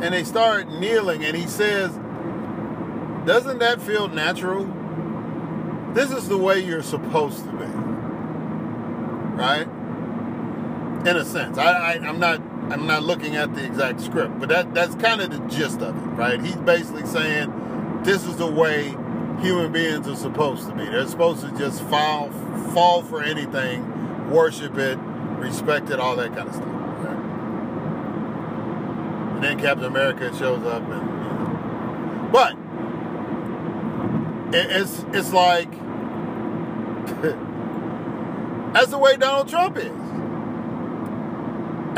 And 0.00 0.14
they 0.14 0.24
start 0.24 0.68
kneeling, 0.68 1.24
and 1.24 1.36
he 1.36 1.46
says, 1.46 1.90
Doesn't 3.26 3.58
that 3.58 3.82
feel 3.82 4.08
natural? 4.08 4.64
This 5.92 6.10
is 6.10 6.28
the 6.28 6.38
way 6.38 6.60
you're 6.60 6.82
supposed 6.82 7.44
to 7.44 7.50
be. 7.50 7.66
Right? 9.36 9.66
In 11.06 11.16
a 11.16 11.24
sense. 11.24 11.58
I, 11.58 11.94
I, 11.94 12.08
am 12.08 12.18
not 12.18 12.40
I'm 12.70 12.86
not 12.86 13.02
looking 13.02 13.36
at 13.36 13.54
the 13.54 13.64
exact 13.64 14.00
script, 14.00 14.38
but 14.38 14.48
that, 14.50 14.74
that's 14.74 14.94
kind 14.96 15.20
of 15.20 15.30
the 15.30 15.38
gist 15.48 15.80
of 15.80 15.96
it, 15.96 16.00
right? 16.10 16.40
He's 16.40 16.56
basically 16.56 17.06
saying 17.06 18.02
this 18.04 18.24
is 18.24 18.36
the 18.36 18.46
way 18.46 18.94
human 19.40 19.72
beings 19.72 20.06
are 20.06 20.16
supposed 20.16 20.68
to 20.68 20.74
be. 20.74 20.84
They're 20.84 21.06
supposed 21.06 21.40
to 21.42 21.50
just 21.58 21.82
fall 21.84 22.30
fall 22.72 23.02
for 23.02 23.22
anything, 23.22 24.30
worship 24.30 24.76
it, 24.76 24.98
respect 25.38 25.90
it, 25.90 25.98
all 25.98 26.16
that 26.16 26.34
kind 26.34 26.48
of 26.48 26.54
stuff. 26.54 26.68
Right? 26.68 27.16
And 29.34 29.44
then 29.44 29.58
Captain 29.58 29.86
America 29.86 30.36
shows 30.36 30.64
up, 30.66 30.82
and 30.82 30.90
you 30.90 31.06
know. 31.06 32.28
but 32.32 32.52
it, 34.54 34.70
it's 34.70 35.04
it's 35.12 35.32
like 35.32 35.70
that's 38.72 38.88
the 38.88 38.98
way 38.98 39.16
Donald 39.16 39.48
Trump 39.48 39.76
is, 39.76 39.86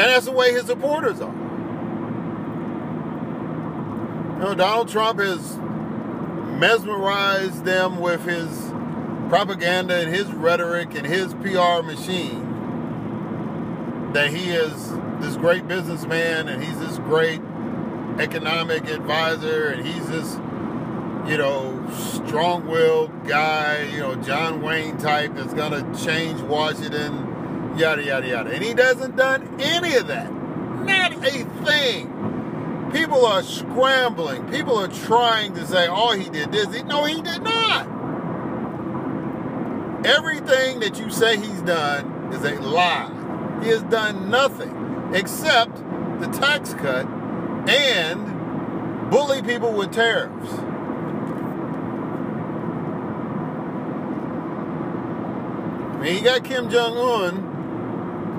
and 0.00 0.08
that's 0.08 0.24
the 0.24 0.32
way 0.32 0.50
his 0.50 0.64
supporters 0.64 1.20
are. 1.20 1.34
You 4.32 4.46
know, 4.46 4.54
Donald 4.54 4.88
Trump 4.88 5.20
has 5.20 5.58
mesmerized 6.58 7.66
them 7.66 8.00
with 8.00 8.24
his 8.24 8.48
propaganda 9.28 10.00
and 10.00 10.08
his 10.08 10.26
rhetoric 10.32 10.94
and 10.94 11.06
his 11.06 11.34
PR 11.34 11.82
machine 11.82 12.46
that 14.14 14.30
he 14.30 14.48
is 14.48 14.90
this 15.20 15.36
great 15.36 15.68
businessman 15.68 16.48
and 16.48 16.64
he's 16.64 16.78
this 16.78 16.96
great 17.00 17.42
economic 18.18 18.88
advisor 18.88 19.68
and 19.68 19.86
he's 19.86 20.08
this 20.08 20.36
you 21.30 21.36
know 21.36 21.86
strong-willed 22.26 23.28
guy 23.28 23.82
you 23.92 23.98
know 24.00 24.16
john 24.16 24.62
wayne 24.62 24.96
type 24.98 25.32
that's 25.34 25.54
gonna 25.54 25.82
change 25.96 26.40
washington 26.42 27.29
yada 27.76 28.02
yada 28.02 28.26
yada. 28.26 28.50
And 28.50 28.62
he 28.62 28.74
doesn't 28.74 29.16
done 29.16 29.60
any 29.60 29.94
of 29.96 30.06
that. 30.08 30.30
Not 30.84 31.12
a 31.12 31.44
thing. 31.64 32.90
People 32.92 33.24
are 33.26 33.42
scrambling. 33.42 34.48
People 34.50 34.78
are 34.78 34.88
trying 34.88 35.54
to 35.54 35.66
say 35.66 35.86
oh 35.88 36.12
he 36.16 36.28
did 36.28 36.52
this. 36.52 36.66
No 36.84 37.04
he 37.04 37.20
did 37.20 37.42
not. 37.42 37.86
Everything 40.04 40.80
that 40.80 40.98
you 40.98 41.10
say 41.10 41.36
he's 41.36 41.62
done 41.62 42.32
is 42.32 42.42
a 42.42 42.60
lie. 42.60 43.60
He 43.62 43.68
has 43.68 43.82
done 43.84 44.30
nothing 44.30 45.10
except 45.12 45.76
the 46.20 46.26
tax 46.28 46.72
cut 46.74 47.06
and 47.68 49.10
bully 49.10 49.42
people 49.42 49.72
with 49.72 49.92
tariffs. 49.92 50.52
I 55.92 56.02
mean, 56.02 56.14
he 56.16 56.20
got 56.22 56.44
Kim 56.44 56.70
Jong 56.70 56.96
Un 56.96 57.49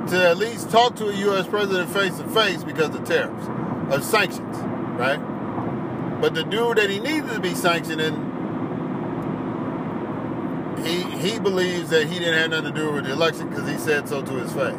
to 0.08 0.30
at 0.30 0.38
least 0.38 0.70
talk 0.70 0.96
to 0.98 1.10
a 1.10 1.16
U.S. 1.16 1.48
president 1.48 1.90
face 1.90 2.18
to 2.18 2.28
face 2.30 2.64
because 2.64 2.94
of 2.96 3.04
tariffs, 3.06 3.48
of 3.94 4.04
sanctions, 4.04 4.58
right? 4.98 5.20
But 6.22 6.34
the 6.34 6.44
dude 6.44 6.78
that 6.78 6.90
he 6.90 7.00
needed 7.00 7.30
to 7.32 7.40
be 7.40 7.56
sanctioning, 7.56 8.28
he 10.86 11.02
he 11.02 11.40
believes 11.40 11.90
that 11.90 12.08
he 12.08 12.20
didn't 12.20 12.36
have 12.36 12.50
nothing 12.52 12.74
to 12.74 12.80
do 12.80 12.92
with 12.94 13.06
the 13.06 13.12
election 13.12 13.50
because 13.50 13.70
he 13.70 13.78
said 13.78 14.08
so 14.08 14.22
to 14.22 14.34
his 14.34 14.52
face. 14.54 14.76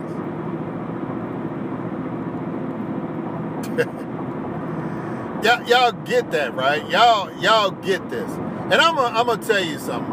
y'all, 5.42 5.62
y'all 5.66 5.92
get 6.04 6.30
that, 6.30 6.54
right? 6.54 6.88
Y'all, 6.90 7.32
y'all 7.40 7.70
get 7.70 8.08
this. 8.10 8.30
And 8.30 8.74
I'm 8.74 8.94
gonna, 8.96 9.18
I'm 9.18 9.26
gonna 9.26 9.42
tell 9.42 9.64
you 9.64 9.78
something. 9.78 10.12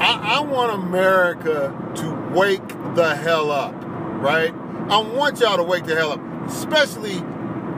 I, 0.00 0.38
I 0.38 0.40
want 0.40 0.72
America 0.72 1.74
to 1.96 2.32
wake 2.34 2.68
the 2.94 3.14
hell 3.16 3.50
up, 3.50 3.74
right? 4.20 4.52
I 4.52 4.98
want 4.98 5.40
y'all 5.40 5.56
to 5.56 5.62
wake 5.62 5.84
the 5.84 5.94
hell 5.94 6.12
up, 6.12 6.20
especially 6.48 7.16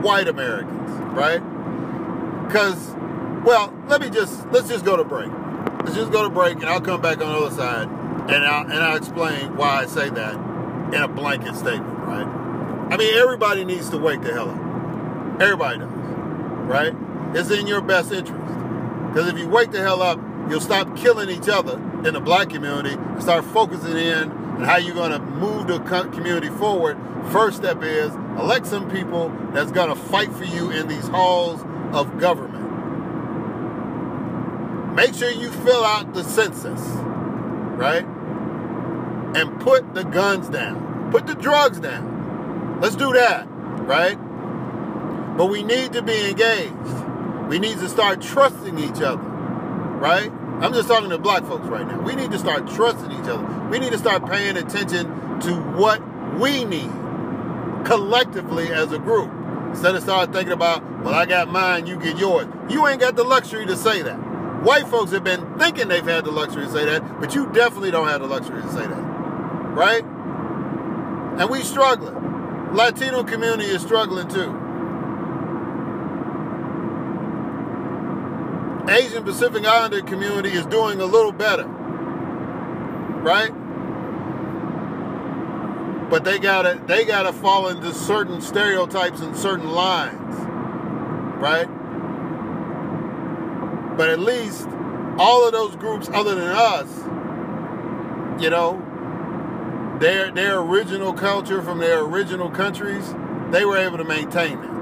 white 0.01 0.27
Americans, 0.27 0.91
right? 1.13 1.41
Because, 2.47 2.93
well, 3.45 3.73
let 3.87 4.01
me 4.01 4.09
just 4.09 4.45
let's 4.51 4.67
just 4.67 4.85
go 4.85 4.97
to 4.97 5.03
break. 5.03 5.31
Let's 5.83 5.95
just 5.95 6.11
go 6.11 6.23
to 6.23 6.29
break, 6.29 6.55
and 6.55 6.65
I'll 6.65 6.81
come 6.81 7.01
back 7.01 7.21
on 7.21 7.31
the 7.31 7.45
other 7.45 7.55
side, 7.55 7.87
and 7.87 8.45
I'll 8.45 8.63
and 8.63 8.73
I'll 8.73 8.97
explain 8.97 9.55
why 9.55 9.81
I 9.81 9.85
say 9.85 10.09
that 10.09 10.35
in 10.93 11.01
a 11.01 11.07
blanket 11.07 11.55
statement, 11.55 11.97
right? 11.99 12.27
I 12.91 12.97
mean, 12.97 13.13
everybody 13.15 13.65
needs 13.65 13.89
to 13.89 13.97
wake 13.97 14.21
the 14.21 14.33
hell 14.33 14.49
up. 14.49 15.41
Everybody 15.41 15.79
does, 15.79 15.89
right? 15.89 16.93
It's 17.35 17.49
in 17.49 17.65
your 17.65 17.81
best 17.81 18.11
interest. 18.11 18.39
Because 19.07 19.27
if 19.31 19.37
you 19.37 19.47
wake 19.47 19.71
the 19.71 19.79
hell 19.79 20.01
up, 20.01 20.19
you'll 20.49 20.61
stop 20.61 20.95
killing 20.97 21.29
each 21.29 21.47
other 21.47 21.75
in 22.05 22.13
the 22.13 22.19
black 22.19 22.49
community 22.49 22.95
and 22.95 23.21
start 23.21 23.45
focusing 23.45 23.97
in 23.97 24.42
on 24.55 24.63
how 24.63 24.77
you're 24.77 24.95
going 24.95 25.11
to 25.11 25.19
move 25.19 25.67
the 25.67 25.79
community 25.79 26.49
forward. 26.49 26.97
First 27.31 27.57
step 27.57 27.81
is 27.81 28.13
elect 28.37 28.65
some 28.67 28.89
people 28.89 29.29
that's 29.51 29.71
going 29.71 29.89
to 29.89 29.95
fight 29.95 30.31
for 30.33 30.45
you 30.45 30.71
in 30.71 30.87
these 30.87 31.07
halls 31.07 31.61
of 31.93 32.19
government. 32.19 32.63
Make 34.95 35.15
sure 35.15 35.31
you 35.31 35.51
fill 35.51 35.83
out 35.83 36.13
the 36.13 36.23
census, 36.23 36.81
right? 37.77 38.05
And 39.35 39.59
put 39.59 39.95
the 39.95 40.03
guns 40.03 40.49
down. 40.49 41.09
Put 41.11 41.25
the 41.25 41.33
drugs 41.33 41.79
down. 41.79 42.79
Let's 42.79 42.95
do 42.95 43.11
that, 43.13 43.47
right? 43.47 44.17
But 45.37 45.47
we 45.47 45.63
need 45.63 45.93
to 45.93 46.03
be 46.03 46.29
engaged. 46.29 46.73
We 47.47 47.57
need 47.57 47.79
to 47.79 47.89
start 47.89 48.21
trusting 48.21 48.77
each 48.77 49.01
other, 49.01 49.23
right? 49.23 50.31
I'm 50.61 50.73
just 50.73 50.87
talking 50.87 51.09
to 51.09 51.17
black 51.17 51.43
folks 51.43 51.65
right 51.67 51.85
now. 51.85 51.99
We 52.01 52.15
need 52.15 52.31
to 52.31 52.39
start 52.39 52.67
trusting 52.69 53.11
each 53.11 53.27
other. 53.27 53.43
We 53.69 53.79
need 53.79 53.91
to 53.91 53.97
start 53.97 54.25
paying 54.25 54.57
attention 54.57 55.07
to 55.41 55.53
what 55.77 56.01
we 56.39 56.63
need 56.63 56.89
collectively 57.85 58.67
as 58.71 58.91
a 58.91 58.99
group. 58.99 59.31
Instead 59.69 59.95
of 59.95 60.03
start 60.03 60.31
thinking 60.31 60.53
about, 60.53 60.83
well, 61.03 61.13
I 61.13 61.25
got 61.25 61.49
mine, 61.49 61.87
you 61.87 61.97
get 61.97 62.17
yours. 62.17 62.47
You 62.69 62.87
ain't 62.87 62.99
got 62.99 63.15
the 63.15 63.23
luxury 63.23 63.65
to 63.65 63.75
say 63.75 64.01
that. 64.03 64.15
White 64.63 64.87
folks 64.87 65.11
have 65.11 65.23
been 65.23 65.57
thinking 65.57 65.89
they've 65.89 66.05
had 66.05 66.23
the 66.23 66.31
luxury 66.31 66.65
to 66.65 66.71
say 66.71 66.85
that, 66.85 67.19
but 67.19 67.35
you 67.35 67.51
definitely 67.51 67.91
don't 67.91 68.07
have 68.07 68.21
the 68.21 68.27
luxury 68.27 68.61
to 68.61 68.71
say 68.71 68.87
that. 68.87 69.01
Right? 69.73 70.03
And 70.03 71.49
we 71.49 71.63
struggling. 71.63 72.73
Latino 72.73 73.23
community 73.23 73.65
is 73.65 73.81
struggling 73.81 74.27
too. 74.27 74.51
Asian 78.89 79.23
Pacific 79.23 79.65
Islander 79.65 80.01
community 80.01 80.49
is 80.49 80.65
doing 80.65 80.99
a 80.99 81.05
little 81.05 81.31
better. 81.31 81.65
Right? 83.23 83.51
But 86.09 86.25
they 86.25 86.37
gotta 86.37 86.81
they 86.85 87.05
gotta 87.05 87.31
fall 87.31 87.69
into 87.69 87.93
certain 87.93 88.41
stereotypes 88.41 89.21
and 89.21 89.35
certain 89.37 89.69
lines. 89.69 90.35
Right? 91.39 91.67
But 93.97 94.09
at 94.09 94.19
least 94.19 94.67
all 95.17 95.45
of 95.45 95.53
those 95.53 95.75
groups 95.77 96.09
other 96.13 96.35
than 96.35 96.49
us, 96.49 96.89
you 98.41 98.49
know, 98.49 98.81
their 99.99 100.29
their 100.31 100.59
original 100.59 101.13
culture 101.13 101.61
from 101.61 101.77
their 101.79 102.01
original 102.01 102.49
countries, 102.49 103.15
they 103.51 103.63
were 103.63 103.77
able 103.77 103.97
to 103.97 104.03
maintain 104.03 104.59
that 104.61 104.72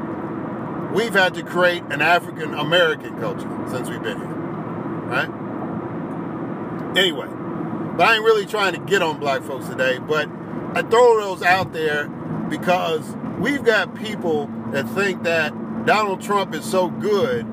we've 0.93 1.13
had 1.13 1.33
to 1.35 1.43
create 1.43 1.83
an 1.89 2.01
African 2.01 2.53
American 2.53 3.19
culture 3.19 3.49
since 3.69 3.89
we've 3.89 4.01
been 4.01 4.17
here. 4.17 4.27
Right? 4.27 5.29
Anyway, 6.97 7.27
but 7.97 8.07
I 8.07 8.15
ain't 8.15 8.23
really 8.23 8.45
trying 8.45 8.73
to 8.73 8.79
get 8.79 9.01
on 9.01 9.19
black 9.19 9.43
folks 9.43 9.67
today, 9.67 9.97
but 9.99 10.29
I 10.73 10.81
throw 10.81 11.19
those 11.19 11.43
out 11.43 11.73
there 11.73 12.07
because 12.07 13.15
we've 13.39 13.63
got 13.63 13.95
people 13.95 14.47
that 14.71 14.87
think 14.89 15.23
that 15.23 15.53
Donald 15.85 16.21
Trump 16.21 16.53
is 16.53 16.65
so 16.65 16.89
good 16.89 17.45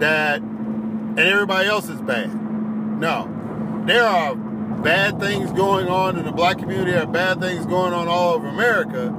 that 0.00 0.40
and 0.40 1.18
everybody 1.18 1.68
else 1.68 1.88
is 1.88 2.00
bad. 2.00 2.32
No. 3.00 3.28
There 3.86 4.04
are 4.04 4.34
bad 4.34 5.18
things 5.18 5.50
going 5.52 5.88
on 5.88 6.18
in 6.18 6.24
the 6.24 6.32
black 6.32 6.58
community, 6.58 6.92
there 6.92 7.02
are 7.02 7.06
bad 7.06 7.40
things 7.40 7.66
going 7.66 7.92
on 7.92 8.08
all 8.08 8.34
over 8.34 8.46
America. 8.46 9.14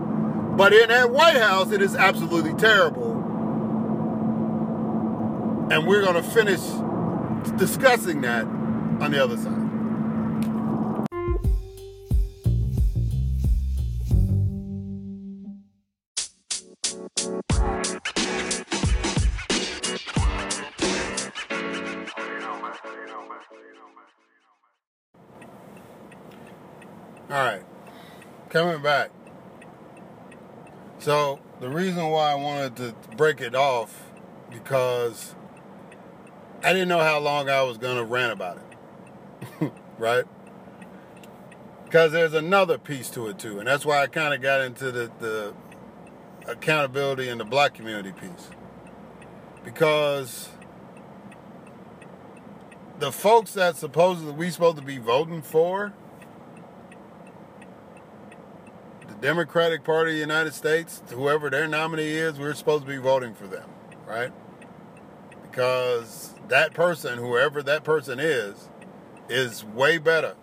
But 0.58 0.74
in 0.74 0.90
that 0.90 1.12
White 1.12 1.38
House, 1.38 1.72
it 1.72 1.82
is 1.82 1.96
absolutely 1.96 2.54
terrible 2.54 3.22
and 5.72 5.88
we're 5.88 6.02
going 6.02 6.22
to 6.22 6.24
finish 6.24 6.60
discussing 7.58 8.20
that 8.20 8.44
on 8.44 9.12
the 9.12 9.24
other 9.24 9.38
side. 9.38 9.58
All 27.30 27.38
right, 27.38 27.64
coming 28.50 28.84
back. 28.84 29.21
So, 31.02 31.40
the 31.60 31.68
reason 31.68 32.10
why 32.10 32.32
I 32.32 32.36
wanted 32.36 32.76
to 32.76 33.16
break 33.18 33.42
it 33.42 33.56
off 33.56 34.12
because 34.52 35.34
I 36.64 36.74
didn't 36.74 36.90
know 36.90 37.00
how 37.00 37.20
long 37.20 37.50
I 37.50 37.64
was 37.64 37.80
to 37.80 38.04
rant 38.04 38.32
about 38.32 38.60
it. 38.60 39.72
right? 39.98 40.26
Because 41.86 42.12
there's 42.12 42.36
another 42.36 42.78
piece 42.78 43.10
to 43.12 43.30
it 43.30 43.40
too. 43.40 43.58
And 43.58 43.68
that's 43.68 43.84
why 43.84 44.04
I 44.04 44.06
kind 44.06 44.32
of 44.32 44.44
got 44.44 44.62
into 44.62 44.92
the, 44.92 45.12
the 45.20 45.54
accountability 46.48 47.30
and 47.30 47.42
the 47.42 47.46
black 47.46 47.74
community 47.74 48.12
piece. 48.12 48.52
Because 49.66 50.50
the 53.00 53.12
folks 53.12 53.54
that 53.54 53.76
supposedly 53.76 54.34
we 54.34 54.52
supposed 54.52 54.78
to 54.78 54.84
be 54.84 55.00
voting 55.00 55.42
for, 55.42 55.94
Democratic 59.22 59.84
Party 59.84 60.12
of 60.12 60.16
the 60.16 60.22
United 60.22 60.54
States, 60.54 61.02
whoever 61.10 61.50
their 61.50 61.68
nominee 61.68 62.10
is, 62.10 62.40
we're 62.40 62.56
supposed 62.56 62.86
to 62.86 62.90
be 62.90 62.98
voting 62.98 63.36
for 63.36 63.46
them, 63.46 63.70
right? 64.08 64.32
Because 65.44 66.34
that 66.48 66.74
person, 66.74 67.20
whoever 67.20 67.62
that 67.62 67.84
person 67.84 68.20
is, 68.20 68.70
is 69.30 69.64
way 69.64 70.00
better 70.00 70.36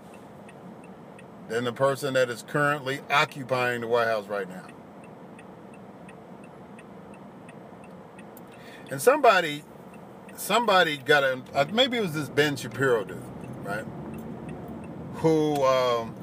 than 1.49 1.65
the 1.65 1.73
person 1.73 2.15
that 2.15 2.31
is 2.31 2.43
currently 2.43 3.01
occupying 3.11 3.81
the 3.81 3.89
White 3.89 4.07
House 4.07 4.29
right 4.29 4.49
now. 4.49 4.67
And 8.91 9.03
somebody, 9.03 9.65
somebody 10.37 10.99
got 10.99 11.25
a, 11.25 11.43
uh, 11.53 11.67
maybe 11.73 11.97
it 11.97 12.03
was 12.03 12.15
this 12.15 12.29
Ben 12.29 12.57
Shapiro 12.57 13.05
dude, 13.05 13.23
right? 13.65 13.85
Who, 15.17 15.65
um, 15.65 16.15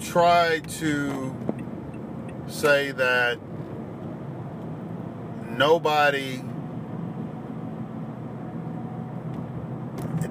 tried 0.00 0.68
to 0.68 1.34
say 2.48 2.92
that 2.92 3.38
nobody 5.56 6.42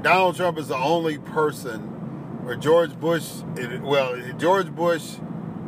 Donald 0.01 0.35
Trump 0.37 0.57
is 0.57 0.69
the 0.69 0.77
only 0.77 1.17
person 1.17 1.97
or 2.45 2.55
George 2.55 2.97
Bush, 2.97 3.41
well, 3.81 4.15
George 4.37 4.73
Bush, 4.73 5.15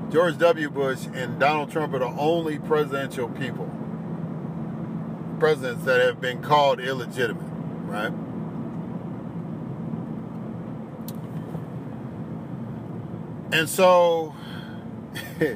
George 0.09 0.37
W. 0.37 0.69
Bush, 0.69 1.07
and 1.13 1.37
Donald 1.37 1.69
Trump 1.71 1.93
are 1.93 1.99
the 1.99 2.05
only 2.05 2.57
presidential 2.57 3.27
people, 3.27 3.69
presidents 5.39 5.83
that 5.83 5.99
have 5.99 6.21
been 6.21 6.41
called 6.41 6.79
illegitimate, 6.79 7.43
right? 7.83 8.13
And 13.59 13.67
so, 13.67 14.33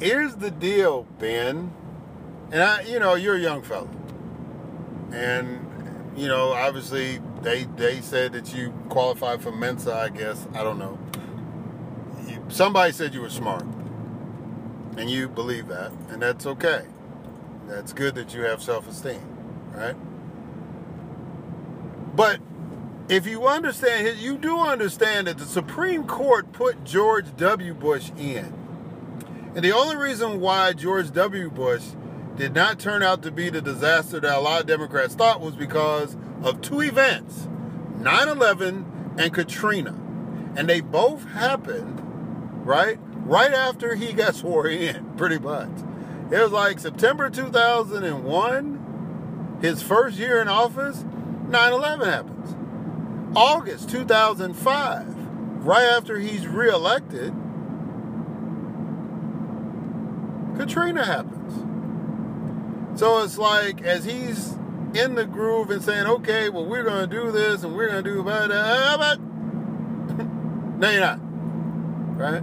here's 0.00 0.34
the 0.34 0.50
deal, 0.50 1.06
Ben. 1.20 1.72
And 2.50 2.62
I, 2.64 2.80
you 2.80 2.98
know, 2.98 3.14
you're 3.14 3.36
a 3.36 3.40
young 3.40 3.62
fella. 3.62 3.86
And, 5.12 5.64
you 6.16 6.26
know, 6.26 6.50
obviously 6.50 7.20
they 7.42 7.62
they 7.76 8.00
said 8.00 8.32
that 8.32 8.52
you 8.52 8.72
qualified 8.88 9.40
for 9.40 9.52
Mensa. 9.52 9.94
I 9.94 10.08
guess 10.08 10.48
I 10.52 10.64
don't 10.64 10.80
know. 10.80 10.98
You, 12.26 12.44
somebody 12.48 12.92
said 12.92 13.14
you 13.14 13.20
were 13.20 13.30
smart, 13.30 13.62
and 14.96 15.08
you 15.08 15.28
believe 15.28 15.68
that, 15.68 15.92
and 16.08 16.20
that's 16.20 16.44
okay. 16.44 16.86
That's 17.68 17.92
good 17.92 18.16
that 18.16 18.34
you 18.34 18.40
have 18.40 18.60
self-esteem, 18.60 19.22
right? 19.76 19.94
But 22.16 22.40
if 23.08 23.26
you 23.26 23.46
understand, 23.46 24.18
you 24.18 24.36
do 24.36 24.58
understand 24.58 25.28
that 25.28 25.38
the 25.38 25.44
Supreme 25.44 26.04
Court 26.06 26.52
put 26.52 26.84
George 26.84 27.36
W. 27.36 27.72
Bush 27.72 28.10
in. 28.18 28.52
And 29.54 29.64
the 29.64 29.72
only 29.72 29.96
reason 29.96 30.40
why 30.40 30.72
George 30.72 31.12
W. 31.12 31.48
Bush 31.50 31.84
did 32.36 32.52
not 32.52 32.80
turn 32.80 33.02
out 33.02 33.22
to 33.22 33.30
be 33.30 33.48
the 33.48 33.62
disaster 33.62 34.20
that 34.20 34.36
a 34.36 34.40
lot 34.40 34.60
of 34.60 34.66
Democrats 34.66 35.14
thought 35.14 35.40
was 35.40 35.54
because 35.54 36.16
of 36.42 36.60
two 36.60 36.80
events 36.80 37.48
9 37.98 38.28
11 38.28 39.14
and 39.18 39.32
Katrina. 39.32 39.94
And 40.56 40.68
they 40.68 40.80
both 40.80 41.24
happened, 41.30 42.00
right? 42.66 42.98
Right 43.24 43.52
after 43.52 43.94
he 43.94 44.12
got 44.12 44.34
sworn 44.34 44.72
in, 44.72 45.14
pretty 45.16 45.38
much. 45.38 45.70
It 46.30 46.42
was 46.42 46.50
like 46.50 46.80
September 46.80 47.30
2001, 47.30 49.58
his 49.62 49.80
first 49.80 50.18
year 50.18 50.42
in 50.42 50.48
office, 50.48 51.04
9 51.48 51.72
11 51.72 52.08
happens. 52.08 52.56
August 53.34 53.90
2005, 53.90 55.66
right 55.66 55.84
after 55.84 56.18
he's 56.18 56.46
reelected, 56.46 57.34
Katrina 60.56 61.04
happens. 61.04 62.98
So 62.98 63.22
it's 63.22 63.36
like, 63.36 63.82
as 63.82 64.04
he's 64.04 64.54
in 64.94 65.14
the 65.14 65.26
groove 65.26 65.70
and 65.70 65.82
saying, 65.82 66.06
okay, 66.06 66.48
well, 66.48 66.64
we're 66.64 66.84
going 66.84 67.08
to 67.08 67.14
do 67.14 67.30
this 67.30 67.62
and 67.62 67.76
we're 67.76 67.88
going 67.88 68.02
to 68.02 68.10
do 68.10 68.22
that. 68.24 68.48
no, 70.78 70.90
you're 70.90 71.00
not. 71.00 71.18
Right? 72.16 72.42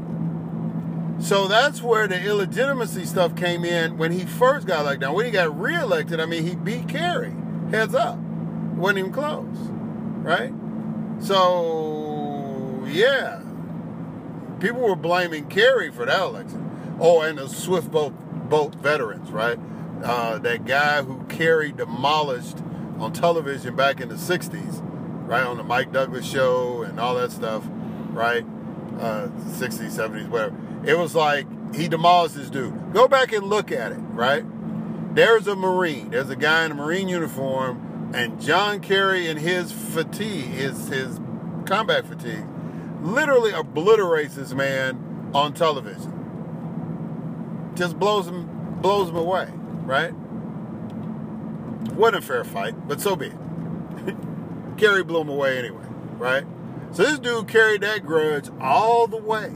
So 1.19 1.48
that's 1.48 1.82
where 1.82 2.08
the 2.08 2.22
illegitimacy 2.22 3.06
stuff 3.06 3.36
came 3.36 3.65
in 3.65 3.98
when 3.98 4.12
he 4.12 4.26
first 4.26 4.67
got 4.67 4.82
elected. 4.82 5.02
Now, 5.02 5.13
when 5.13 5.26
he 5.26 5.32
got 5.32 5.60
reelected, 5.60 6.19
I 6.19 6.26
mean, 6.26 6.46
he 6.46 6.56
beat 6.56 6.88
Kerry. 6.88 7.34
Heads 7.72 7.96
up. 7.96 8.17
Wasn't 8.17 9.00
even 9.00 9.12
close. 9.12 9.48
Right? 9.48 10.54
So, 11.19 12.86
yeah. 12.88 13.41
People 14.60 14.82
were 14.82 14.95
blaming 14.95 15.47
Kerry 15.47 15.91
for 15.91 16.06
that 16.06 16.21
election. 16.21 16.97
Oh, 16.99 17.21
and 17.21 17.38
the 17.38 17.47
Swift 17.49 17.91
boat, 17.91 18.13
boat 18.49 18.76
veterans, 18.76 19.32
right? 19.32 19.60
uh, 20.04 20.38
that 20.39 20.65
guy 20.65 21.02
who 21.02 21.23
Kerry 21.26 21.71
demolished 21.71 22.58
on 22.99 23.13
television 23.13 23.76
back 23.76 24.02
in 24.02 24.10
the 24.10 24.15
60s, 24.15 24.80
right? 25.28 25.43
On 25.43 25.58
the 25.58 25.63
Mike 25.63 25.91
Douglas 25.91 26.30
show 26.30 26.84
and 26.84 26.99
all 26.99 27.15
that 27.15 27.32
stuff, 27.32 27.63
right? 28.10 28.43
Uh, 28.99 29.28
60s, 29.28 29.97
70s, 29.97 30.30
whatever. 30.30 30.56
It 30.86 30.97
was 30.97 31.15
like 31.15 31.47
he 31.73 31.88
demolished 31.88 32.36
this 32.36 32.49
dude. 32.49 32.93
Go 32.93 33.08
back 33.08 33.32
and 33.32 33.47
look 33.47 33.71
at 33.71 33.91
it, 33.91 33.99
right? 34.12 34.43
There's 35.15 35.47
a 35.47 35.56
Marine. 35.56 36.10
There's 36.10 36.30
a 36.30 36.36
guy 36.36 36.65
in 36.65 36.71
a 36.71 36.76
Marine 36.76 37.08
uniform, 37.08 37.92
and 38.13 38.41
John 38.41 38.80
Kerry 38.80 39.28
and 39.28 39.39
his 39.39 39.71
fatigue, 39.71 40.45
his, 40.45 40.88
his 40.88 41.19
combat 41.65 42.06
fatigue, 42.06 42.45
literally 43.02 43.52
obliterates 43.52 44.36
this 44.36 44.54
man 44.54 45.32
on 45.34 45.54
television. 45.54 46.12
Just 47.76 47.97
blows 47.97 48.28
him, 48.28 48.80
blows 48.82 49.10
him 49.10 49.15
away 49.15 49.49
right? 49.86 50.13
Wasn't 51.93 52.15
a 52.15 52.21
fair 52.21 52.43
fight, 52.43 52.88
but 52.88 53.02
so 53.02 53.15
be 53.15 53.28
it. 53.28 53.38
Kerry 54.78 55.04
blew 55.04 55.21
him 55.21 55.30
away 55.30 55.58
anyway, 55.58 55.86
right? 56.17 56.45
So 56.91 57.04
this 57.04 57.19
dude 57.19 57.47
carried 57.47 57.82
that 57.82 58.06
grudge 58.06 58.49
all 58.60 59.08
the 59.08 59.17
way, 59.17 59.54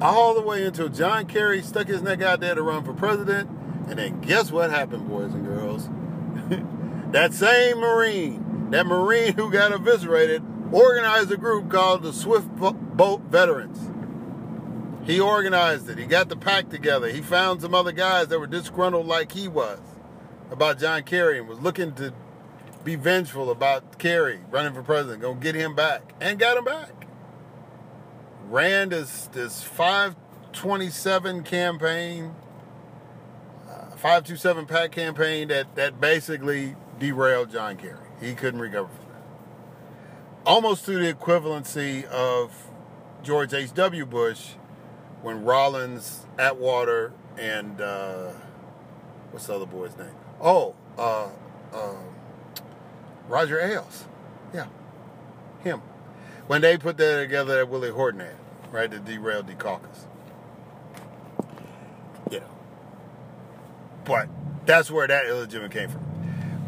all 0.00 0.34
the 0.34 0.42
way 0.42 0.64
until 0.64 0.88
John 0.88 1.26
Kerry 1.26 1.62
stuck 1.62 1.86
his 1.86 2.02
neck 2.02 2.22
out 2.22 2.40
there 2.40 2.54
to 2.54 2.62
run 2.62 2.84
for 2.84 2.92
president. 2.92 3.48
And 3.88 3.98
then 3.98 4.20
guess 4.20 4.50
what 4.50 4.70
happened, 4.70 5.08
boys 5.08 5.32
and 5.32 5.44
girls? 5.44 5.88
That 7.12 7.34
same 7.34 7.78
Marine, 7.78 8.70
that 8.70 8.86
Marine 8.86 9.34
who 9.34 9.52
got 9.52 9.70
eviscerated, 9.70 10.42
organized 10.72 11.30
a 11.30 11.36
group 11.36 11.70
called 11.70 12.02
the 12.02 12.12
Swift 12.12 12.48
Boat 12.56 13.20
Veterans. 13.28 13.90
He 15.04 15.20
organized 15.20 15.90
it. 15.90 15.98
He 15.98 16.06
got 16.06 16.30
the 16.30 16.36
pack 16.36 16.70
together. 16.70 17.08
He 17.08 17.20
found 17.20 17.60
some 17.60 17.74
other 17.74 17.92
guys 17.92 18.28
that 18.28 18.38
were 18.38 18.46
disgruntled 18.46 19.06
like 19.06 19.32
he 19.32 19.46
was 19.46 19.80
about 20.50 20.78
John 20.78 21.02
Kerry 21.02 21.38
and 21.38 21.46
was 21.46 21.60
looking 21.60 21.92
to 21.96 22.14
be 22.82 22.94
vengeful 22.94 23.50
about 23.50 23.98
Kerry 23.98 24.40
running 24.50 24.72
for 24.72 24.82
president, 24.82 25.20
gonna 25.20 25.38
get 25.38 25.54
him 25.54 25.74
back, 25.74 26.14
and 26.18 26.38
got 26.38 26.56
him 26.56 26.64
back. 26.64 27.06
Ran 28.48 28.88
this 28.88 29.28
this 29.32 29.62
527 29.62 31.42
campaign, 31.42 32.34
uh, 33.68 33.90
527 33.96 34.66
PAC 34.66 34.92
campaign 34.92 35.48
that 35.48 35.74
that 35.74 36.00
basically 36.00 36.74
derailed 37.02 37.50
John 37.50 37.76
Kerry. 37.76 37.96
He 38.20 38.34
couldn't 38.34 38.60
recover 38.60 38.88
from 38.88 39.06
that. 39.06 39.22
Almost 40.46 40.84
to 40.84 40.92
the 40.92 41.12
equivalency 41.12 42.04
of 42.04 42.68
George 43.24 43.52
H.W. 43.52 44.06
Bush 44.06 44.50
when 45.20 45.44
Rollins, 45.44 46.26
Atwater, 46.38 47.12
and 47.36 47.80
uh, 47.80 48.30
what's 49.32 49.46
the 49.46 49.54
other 49.54 49.66
boy's 49.66 49.96
name? 49.96 50.14
Oh, 50.40 50.76
uh, 50.96 51.28
uh, 51.72 51.94
Roger 53.28 53.60
Ailes. 53.60 54.04
Yeah, 54.54 54.66
him. 55.60 55.82
When 56.46 56.60
they 56.60 56.76
put 56.76 56.96
that 56.98 57.20
together 57.20 57.56
that 57.56 57.68
Willie 57.68 57.90
Horton 57.90 58.20
had, 58.20 58.36
right, 58.70 58.90
to 58.90 58.98
derail 59.00 59.42
Dukakis. 59.42 60.06
Know. 62.30 62.40
But 64.04 64.28
that's 64.66 64.90
where 64.90 65.06
that 65.06 65.26
illegitimate 65.26 65.72
came 65.72 65.88
from. 65.90 66.11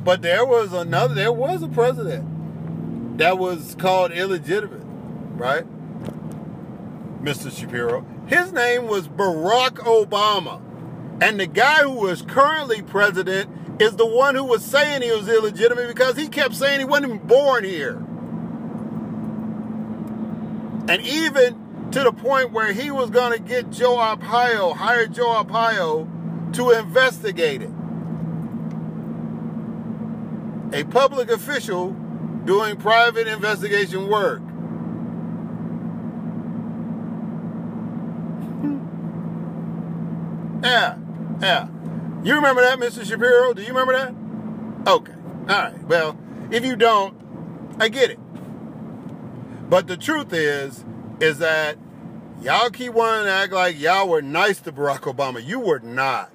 But 0.04 0.20
there 0.20 0.44
was 0.44 0.72
another, 0.72 1.14
there 1.14 1.32
was 1.32 1.62
a 1.62 1.68
president 1.68 3.18
that 3.18 3.38
was 3.38 3.74
called 3.74 4.12
illegitimate, 4.12 4.82
right? 5.32 5.64
Mr. 7.22 7.50
Shapiro. 7.50 8.04
His 8.26 8.52
name 8.52 8.86
was 8.86 9.08
Barack 9.08 9.76
Obama. 9.78 10.60
And 11.22 11.40
the 11.40 11.46
guy 11.46 11.82
who 11.84 12.06
is 12.08 12.20
currently 12.20 12.82
president 12.82 13.80
is 13.80 13.96
the 13.96 14.06
one 14.06 14.34
who 14.34 14.44
was 14.44 14.62
saying 14.62 15.02
he 15.02 15.10
was 15.10 15.26
illegitimate 15.28 15.88
because 15.88 16.16
he 16.16 16.28
kept 16.28 16.54
saying 16.54 16.80
he 16.80 16.84
wasn't 16.84 17.06
even 17.06 17.26
born 17.26 17.64
here. 17.64 17.96
And 20.86 21.00
even 21.00 21.88
to 21.92 22.02
the 22.02 22.12
point 22.12 22.52
where 22.52 22.72
he 22.72 22.90
was 22.90 23.08
going 23.08 23.32
to 23.32 23.38
get 23.38 23.70
Joe 23.70 23.96
Arpaio, 23.96 24.76
hire 24.76 25.06
Joe 25.06 25.42
Arpaio 25.42 26.52
to 26.54 26.70
investigate 26.72 27.62
it 27.62 27.70
a 30.74 30.84
public 30.84 31.30
official 31.30 31.92
doing 32.44 32.76
private 32.76 33.28
investigation 33.28 34.08
work. 34.08 34.40
Hmm. 38.60 38.80
yeah, 40.64 40.96
yeah. 41.40 41.68
You 42.24 42.34
remember 42.34 42.62
that, 42.62 42.78
Mr. 42.80 43.04
Shapiro? 43.08 43.54
Do 43.54 43.62
you 43.62 43.68
remember 43.68 43.92
that? 43.92 44.14
Okay. 44.90 45.12
All 45.12 45.46
right. 45.46 45.80
Well, 45.84 46.18
if 46.50 46.64
you 46.64 46.74
don't, 46.74 47.16
I 47.78 47.88
get 47.88 48.10
it. 48.10 48.18
But 49.70 49.86
the 49.86 49.96
truth 49.96 50.32
is, 50.32 50.84
is 51.20 51.38
that 51.38 51.76
y'all 52.42 52.70
keep 52.70 52.94
wanting 52.94 53.26
to 53.26 53.30
act 53.30 53.52
like 53.52 53.78
y'all 53.78 54.08
were 54.08 54.22
nice 54.22 54.60
to 54.62 54.72
Barack 54.72 55.02
Obama. 55.02 55.44
You 55.44 55.60
were 55.60 55.78
not. 55.78 56.32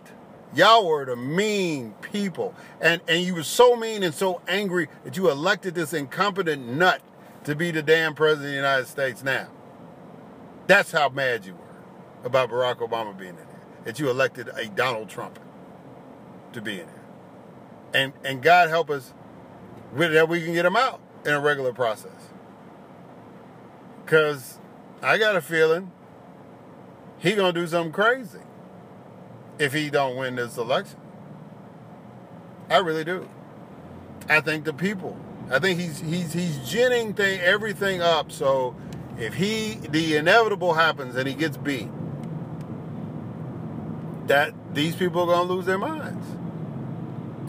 Y'all 0.54 0.88
were 0.88 1.06
the 1.06 1.16
mean 1.16 1.94
people. 2.02 2.56
And 2.82 3.02
and 3.08 3.24
you 3.24 3.36
were 3.36 3.44
so 3.44 3.76
mean 3.76 4.04
and 4.04 4.14
so 4.14 4.42
angry 4.48 4.88
that 5.04 5.16
you 5.16 5.30
elected 5.30 5.76
this 5.76 5.94
incompetent 5.94 6.68
nut 6.68 7.02
to 7.44 7.56
be 7.56 7.72
the 7.72 7.84
damn 7.84 8.16
president 8.16 8.46
of 8.46 8.52
the 8.52 8.56
United 8.56 8.88
States 8.88 9.24
now. 9.24 9.48
That's 10.68 10.92
how 10.92 11.10
mad 11.10 11.46
you 11.46 11.54
were 11.54 12.26
about 12.26 12.50
Barack 12.50 12.78
Obama 12.78 13.18
being 13.18 13.32
in 13.32 13.36
there. 13.36 13.46
That 13.86 14.00
you 14.00 14.10
elected 14.10 14.50
a 14.56 14.68
Donald 14.68 15.10
Trump 15.10 15.40
to 16.54 16.62
be 16.62 16.80
in 16.80 16.88
there. 16.88 17.06
And 17.94 18.14
and 18.24 18.42
God 18.42 18.70
help 18.70 18.90
us 18.90 19.14
with 19.94 20.14
that 20.14 20.28
we 20.28 20.42
can 20.44 20.54
get 20.54 20.66
him 20.66 20.76
out 20.76 21.00
in 21.26 21.34
a 21.34 21.40
regular 21.40 21.74
process. 21.74 22.30
Cause 24.08 24.58
I 25.02 25.20
got 25.20 25.36
a 25.36 25.42
feeling 25.42 25.92
he 27.20 27.34
gonna 27.36 27.54
do 27.54 27.68
something 27.68 27.92
crazy 27.92 28.40
if 29.60 29.74
he 29.74 29.89
don't 29.89 30.15
win 30.15 30.36
this 30.36 30.58
election. 30.58 30.98
I 32.69 32.78
really 32.78 33.04
do. 33.04 33.28
I 34.28 34.39
think 34.39 34.63
the 34.63 34.74
people. 34.74 35.17
I 35.52 35.60
think 35.60 35.80
he's 35.80 36.00
he's 36.00 36.34
he's 36.34 36.58
ginning 36.69 37.13
thing 37.13 37.39
everything 37.41 38.02
up. 38.02 38.32
So 38.32 38.76
if 39.17 39.34
he 39.34 39.76
the 39.89 40.15
inevitable 40.15 40.74
happens 40.74 41.15
and 41.15 41.28
he 41.28 41.34
gets 41.34 41.58
beat, 41.58 41.89
that 44.28 44.54
these 44.74 44.95
people 44.95 45.22
are 45.24 45.28
gonna 45.28 45.52
lose 45.52 45.65
their 45.65 45.78
minds. 45.78 46.26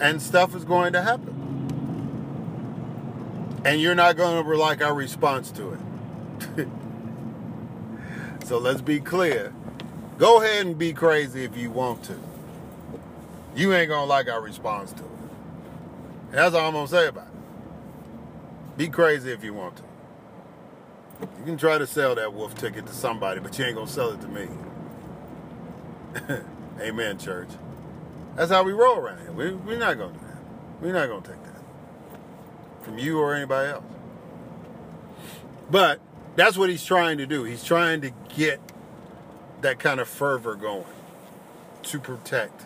And 0.01 0.21
stuff 0.21 0.55
is 0.55 0.65
going 0.65 0.93
to 0.93 1.01
happen. 1.03 1.37
And 3.63 3.79
you're 3.79 3.95
not 3.95 4.17
gonna 4.17 4.41
like 4.41 4.83
our 4.83 4.93
response 4.93 5.51
to 5.51 5.77
it. 6.57 6.67
so 8.45 8.57
let's 8.57 8.81
be 8.81 8.99
clear 8.99 9.53
Go 10.21 10.39
ahead 10.39 10.67
and 10.67 10.77
be 10.77 10.93
crazy 10.93 11.43
if 11.43 11.57
you 11.57 11.71
want 11.71 12.03
to. 12.03 12.15
You 13.55 13.73
ain't 13.73 13.89
gonna 13.89 14.05
like 14.05 14.29
our 14.29 14.39
response 14.39 14.93
to 14.93 15.03
it. 15.03 15.09
That's 16.31 16.53
all 16.53 16.67
I'm 16.67 16.73
gonna 16.73 16.87
say 16.87 17.07
about 17.07 17.25
it. 17.25 18.77
Be 18.77 18.87
crazy 18.87 19.31
if 19.31 19.43
you 19.43 19.55
want 19.55 19.77
to. 19.77 19.83
You 21.39 21.43
can 21.43 21.57
try 21.57 21.79
to 21.79 21.87
sell 21.87 22.13
that 22.13 22.35
wolf 22.35 22.53
ticket 22.53 22.85
to 22.85 22.93
somebody, 22.93 23.39
but 23.39 23.57
you 23.57 23.65
ain't 23.65 23.73
gonna 23.73 23.87
sell 23.87 24.11
it 24.11 24.21
to 24.21 24.27
me. 24.27 24.47
Amen, 26.79 27.17
church. 27.17 27.49
That's 28.35 28.51
how 28.51 28.61
we 28.61 28.73
roll 28.73 28.97
around 28.97 29.21
here. 29.21 29.31
We, 29.31 29.53
we're 29.55 29.79
not 29.79 29.97
gonna 29.97 30.13
do 30.13 30.19
that. 30.19 30.83
We're 30.83 30.93
not 30.93 31.09
gonna 31.09 31.27
take 31.27 31.43
that 31.45 32.83
from 32.83 32.99
you 32.99 33.17
or 33.17 33.33
anybody 33.33 33.71
else. 33.71 33.83
But 35.71 35.99
that's 36.35 36.59
what 36.59 36.69
he's 36.69 36.85
trying 36.85 37.17
to 37.17 37.25
do. 37.25 37.43
He's 37.43 37.63
trying 37.63 38.01
to 38.01 38.11
get 38.35 38.61
that 39.61 39.79
kind 39.79 39.99
of 39.99 40.07
fervor 40.07 40.55
going 40.55 40.85
to 41.83 41.99
protect 41.99 42.65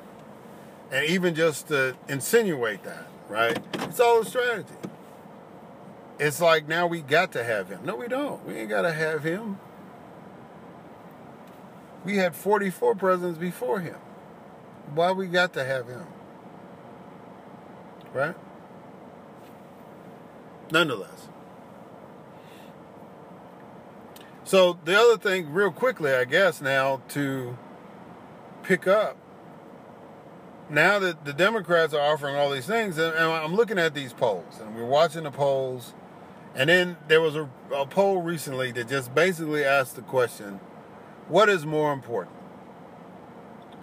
and 0.91 1.05
even 1.05 1.36
just 1.36 1.67
to 1.67 1.95
insinuate 2.08 2.84
that, 2.84 3.05
right? 3.27 3.58
It's 3.73 3.99
all 3.99 4.21
a 4.21 4.25
strategy. 4.25 4.73
It's 6.19 6.39
like 6.39 6.67
now 6.67 6.88
we 6.88 7.01
got 7.01 7.31
to 7.34 7.43
have 7.43 7.69
him. 7.69 7.81
No, 7.84 7.95
we 7.95 8.08
don't. 8.08 8.45
We 8.45 8.55
ain't 8.55 8.69
got 8.69 8.84
to 8.84 8.93
have 8.93 9.23
him. 9.23 9.60
We 12.05 12.17
had 12.17 12.36
44 12.36 12.95
presidents 12.95 13.38
before 13.38 13.79
him. 13.79 13.97
Why 14.93 15.12
we 15.12 15.27
got 15.27 15.53
to 15.53 15.65
have 15.65 15.88
him? 15.88 16.05
Right? 18.13 18.36
Nonetheless. 20.71 21.27
So 24.45 24.77
the 24.86 24.95
other 24.95 25.17
thing, 25.17 25.51
real 25.51 25.71
quickly, 25.71 26.13
I 26.13 26.23
guess 26.23 26.62
now 26.62 27.01
to 27.10 27.58
pick 28.62 28.86
up. 28.88 29.17
Now 30.69 30.99
that 30.99 31.25
the 31.25 31.34
Democrats 31.34 31.95
are 31.95 32.13
offering 32.13 32.36
all 32.36 32.51
these 32.51 32.67
things, 32.67 32.99
and 32.99 33.15
I'm 33.17 33.55
looking 33.55 33.79
at 33.79 33.95
these 33.95 34.13
polls, 34.13 34.60
and 34.62 34.75
we're 34.75 34.86
watching 34.86 35.23
the 35.23 35.31
polls, 35.31 35.95
and 36.55 36.69
then 36.69 36.97
there 37.08 37.21
was 37.21 37.36
a, 37.36 37.49
a 37.75 37.88
poll 37.88 38.21
recently 38.21 38.71
that 38.73 38.88
just 38.88 39.13
basically 39.15 39.63
asked 39.63 39.95
the 39.95 40.03
question: 40.03 40.60
What 41.27 41.49
is 41.49 41.65
more 41.65 41.91
important, 41.91 42.36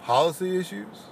policy 0.01 0.57
issues, 0.57 1.03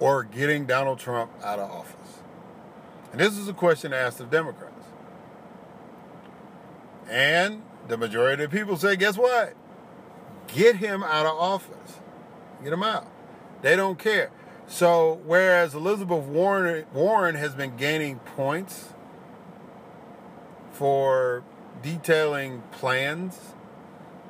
or 0.00 0.24
getting 0.24 0.64
Donald 0.66 0.98
Trump 0.98 1.30
out 1.42 1.58
of 1.58 1.70
office? 1.70 2.22
And 3.12 3.20
this 3.20 3.36
is 3.36 3.48
a 3.48 3.54
question 3.54 3.92
asked 3.92 4.20
of 4.20 4.30
Democrats. 4.30 4.65
And 7.08 7.62
the 7.88 7.96
majority 7.96 8.44
of 8.44 8.50
people 8.50 8.76
say, 8.76 8.96
guess 8.96 9.16
what? 9.16 9.54
Get 10.48 10.76
him 10.76 11.02
out 11.02 11.26
of 11.26 11.36
office. 11.36 12.00
Get 12.62 12.72
him 12.72 12.82
out. 12.82 13.10
They 13.62 13.76
don't 13.76 13.98
care. 13.98 14.30
So 14.66 15.20
whereas 15.24 15.74
Elizabeth 15.74 16.24
Warren 16.24 16.86
Warren 16.92 17.36
has 17.36 17.54
been 17.54 17.76
gaining 17.76 18.18
points 18.18 18.92
for 20.72 21.44
detailing 21.82 22.62
plans 22.72 23.38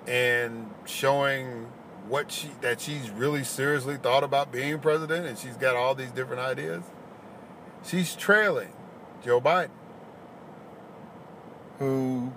and 0.07 0.71
showing 0.85 1.69
what 2.09 2.31
she 2.31 2.51
that 2.61 2.81
she's 2.81 3.11
really 3.11 3.43
seriously 3.43 3.97
thought 3.97 4.23
about 4.23 4.53
being 4.53 4.79
president 4.79 5.27
and 5.27 5.39
she's 5.39 5.57
got 5.57 5.75
all 5.75 5.95
these 5.95 6.11
different 6.11 6.43
ideas. 6.43 6.85
She's 7.85 8.15
trailing 8.15 8.73
Joe 9.25 9.41
Biden, 9.41 9.71
who 11.79 12.33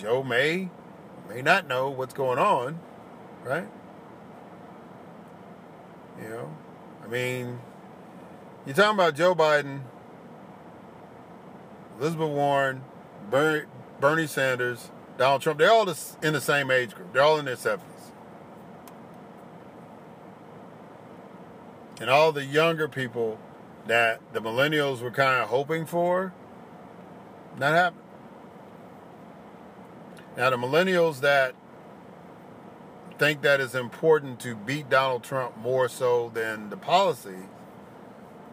Joe 0.00 0.22
may, 0.22 0.70
may 1.28 1.42
not 1.42 1.68
know 1.68 1.90
what's 1.90 2.14
going 2.14 2.38
on, 2.38 2.80
right? 3.44 3.68
You 6.20 6.28
know, 6.28 6.56
I 7.04 7.06
mean, 7.06 7.60
you're 8.64 8.74
talking 8.74 8.94
about 8.94 9.14
Joe 9.14 9.34
Biden, 9.34 9.80
Elizabeth 11.98 12.30
Warren, 12.30 12.82
Bernie, 13.30 13.66
Bernie 14.00 14.26
Sanders, 14.26 14.90
Donald 15.18 15.42
Trump. 15.42 15.58
They're 15.58 15.70
all 15.70 15.86
in 16.22 16.32
the 16.32 16.40
same 16.40 16.70
age 16.70 16.94
group. 16.94 17.12
They're 17.12 17.22
all 17.22 17.38
in 17.38 17.44
their 17.44 17.56
70s. 17.56 17.80
And 22.00 22.08
all 22.08 22.32
the 22.32 22.46
younger 22.46 22.88
people 22.88 23.38
that 23.86 24.20
the 24.32 24.40
millennials 24.40 25.02
were 25.02 25.10
kind 25.10 25.42
of 25.42 25.50
hoping 25.50 25.84
for, 25.84 26.32
not 27.58 27.72
happening. 27.72 27.99
Now, 30.40 30.48
the 30.48 30.56
millennials 30.56 31.20
that 31.20 31.54
think 33.18 33.42
that 33.42 33.60
it's 33.60 33.74
important 33.74 34.40
to 34.40 34.56
beat 34.56 34.88
Donald 34.88 35.22
Trump 35.22 35.58
more 35.58 35.86
so 35.86 36.30
than 36.32 36.70
the 36.70 36.78
policy, 36.78 37.40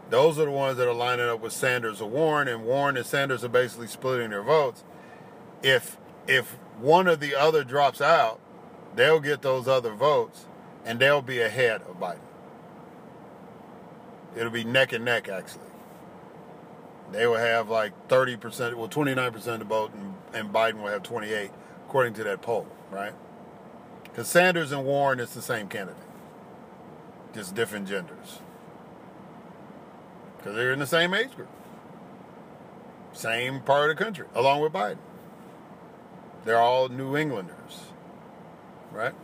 those 0.10 0.38
are 0.38 0.44
the 0.44 0.52
ones 0.52 0.76
that 0.80 0.90
are 0.90 0.94
lining 0.94 1.30
up 1.30 1.40
with 1.40 1.54
Sanders 1.54 2.02
or 2.02 2.10
Warren, 2.10 2.50
and 2.50 2.66
Warren 2.66 2.98
and 2.98 3.06
Sanders 3.06 3.46
are 3.46 3.48
basically 3.48 3.88
splitting 3.88 4.32
their 4.32 4.44
votes. 4.44 4.84
If 5.64 5.96
if 6.28 6.58
one 6.78 7.08
or 7.08 7.16
the 7.16 7.36
other 7.36 7.64
drops 7.64 8.02
out, 8.02 8.42
they'll 8.94 9.22
get 9.22 9.42
those 9.42 9.70
other 9.70 9.94
votes, 9.94 10.46
and 10.84 11.00
they'll 11.00 11.22
be 11.22 11.40
ahead 11.40 11.84
of 11.84 12.02
Biden. 12.02 12.20
It'll 14.36 14.52
be 14.52 14.66
neck 14.66 14.92
and 14.92 15.06
neck, 15.06 15.30
actually. 15.30 15.72
They 17.14 17.28
will 17.28 17.38
have 17.38 17.70
like 17.70 18.10
30%, 18.10 18.74
well, 18.74 18.90
29% 18.90 19.36
of 19.48 19.60
the 19.60 19.64
vote, 19.64 19.94
and, 19.94 20.16
and 20.34 20.54
Biden 20.54 20.82
will 20.82 20.90
have 20.90 21.04
28 21.04 21.52
according 21.88 22.14
to 22.14 22.24
that 22.26 22.42
poll, 22.42 22.68
right? 22.92 23.14
Because 24.04 24.28
Sanders 24.28 24.74
and 24.74 24.84
Warren 24.84 25.22
is 25.22 25.34
the 25.34 25.42
same 25.42 25.70
candidate, 25.70 26.04
just 27.34 27.56
different 27.56 27.88
genders. 27.88 28.40
Because 30.38 30.58
they're 30.58 30.74
in 30.74 30.80
the 30.80 30.86
same 30.86 31.14
age 31.14 31.34
group, 31.34 31.48
same 33.14 33.62
part 33.62 33.90
of 33.90 33.98
the 33.98 34.04
country, 34.04 34.28
along 34.36 34.62
with 34.62 34.74
Biden. 34.74 34.98
They're 36.44 36.60
all 36.60 36.90
New 36.90 37.16
Englanders, 37.16 37.84
right? 38.92 39.16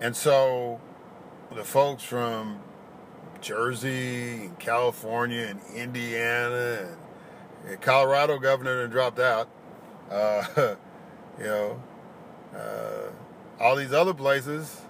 And 0.00 0.16
so 0.16 0.80
the 1.54 1.64
folks 1.64 2.02
from 2.02 2.60
Jersey 3.42 4.46
and 4.46 4.58
California 4.58 5.48
and 5.48 5.60
Indiana 5.74 6.96
and 7.66 7.80
Colorado 7.82 8.38
governor 8.38 8.88
dropped 8.88 9.18
out 9.18 9.50
uh, 10.10 10.44
you 11.38 11.44
know, 11.44 11.82
uh, 12.54 13.10
all 13.60 13.76
these 13.76 13.92
other 13.92 14.14
places 14.14 14.82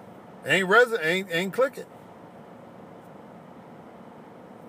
ain't 0.45 0.67
resident, 0.67 1.05
ain't 1.05 1.27
ain't 1.31 1.53
clicking. 1.53 1.85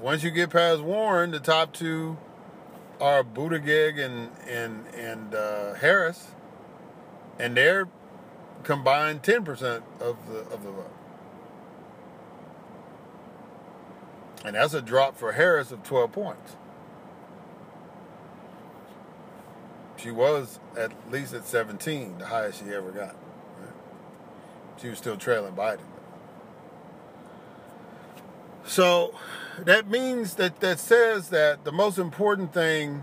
Once 0.01 0.23
you 0.23 0.31
get 0.31 0.51
past 0.51 0.83
Warren, 0.83 1.31
the 1.31 1.41
top 1.41 1.73
two 1.73 2.19
are 3.01 3.23
Buttigieg 3.23 3.99
and 3.99 4.31
and 4.49 4.87
and 4.95 5.35
uh, 5.35 5.75
Harris, 5.75 6.29
and 7.39 7.57
they're 7.57 7.89
combined 8.63 9.23
10% 9.23 9.83
of 10.01 10.17
the 10.29 10.41
of 10.53 10.63
the 10.65 10.71
vote. 10.71 10.93
And 14.45 14.55
that's 14.55 14.75
a 14.75 14.83
drop 14.83 15.17
for 15.17 15.33
Harris 15.33 15.73
of 15.73 15.83
12 15.83 16.13
points. 16.13 16.57
She 20.07 20.13
was 20.13 20.61
at 20.79 20.93
least 21.11 21.35
at 21.35 21.49
17, 21.49 22.19
the 22.19 22.27
highest 22.27 22.63
she 22.63 22.73
ever 22.73 22.93
got. 22.93 23.17
She 24.81 24.89
was 24.89 24.99
still 24.99 25.17
trailing 25.17 25.55
Biden. 25.55 25.81
So 28.65 29.17
that 29.59 29.89
means 29.89 30.35
that 30.35 30.61
that 30.61 30.79
says 30.79 31.31
that 31.31 31.65
the 31.65 31.73
most 31.73 31.99
important 31.99 32.55
thing 32.55 33.03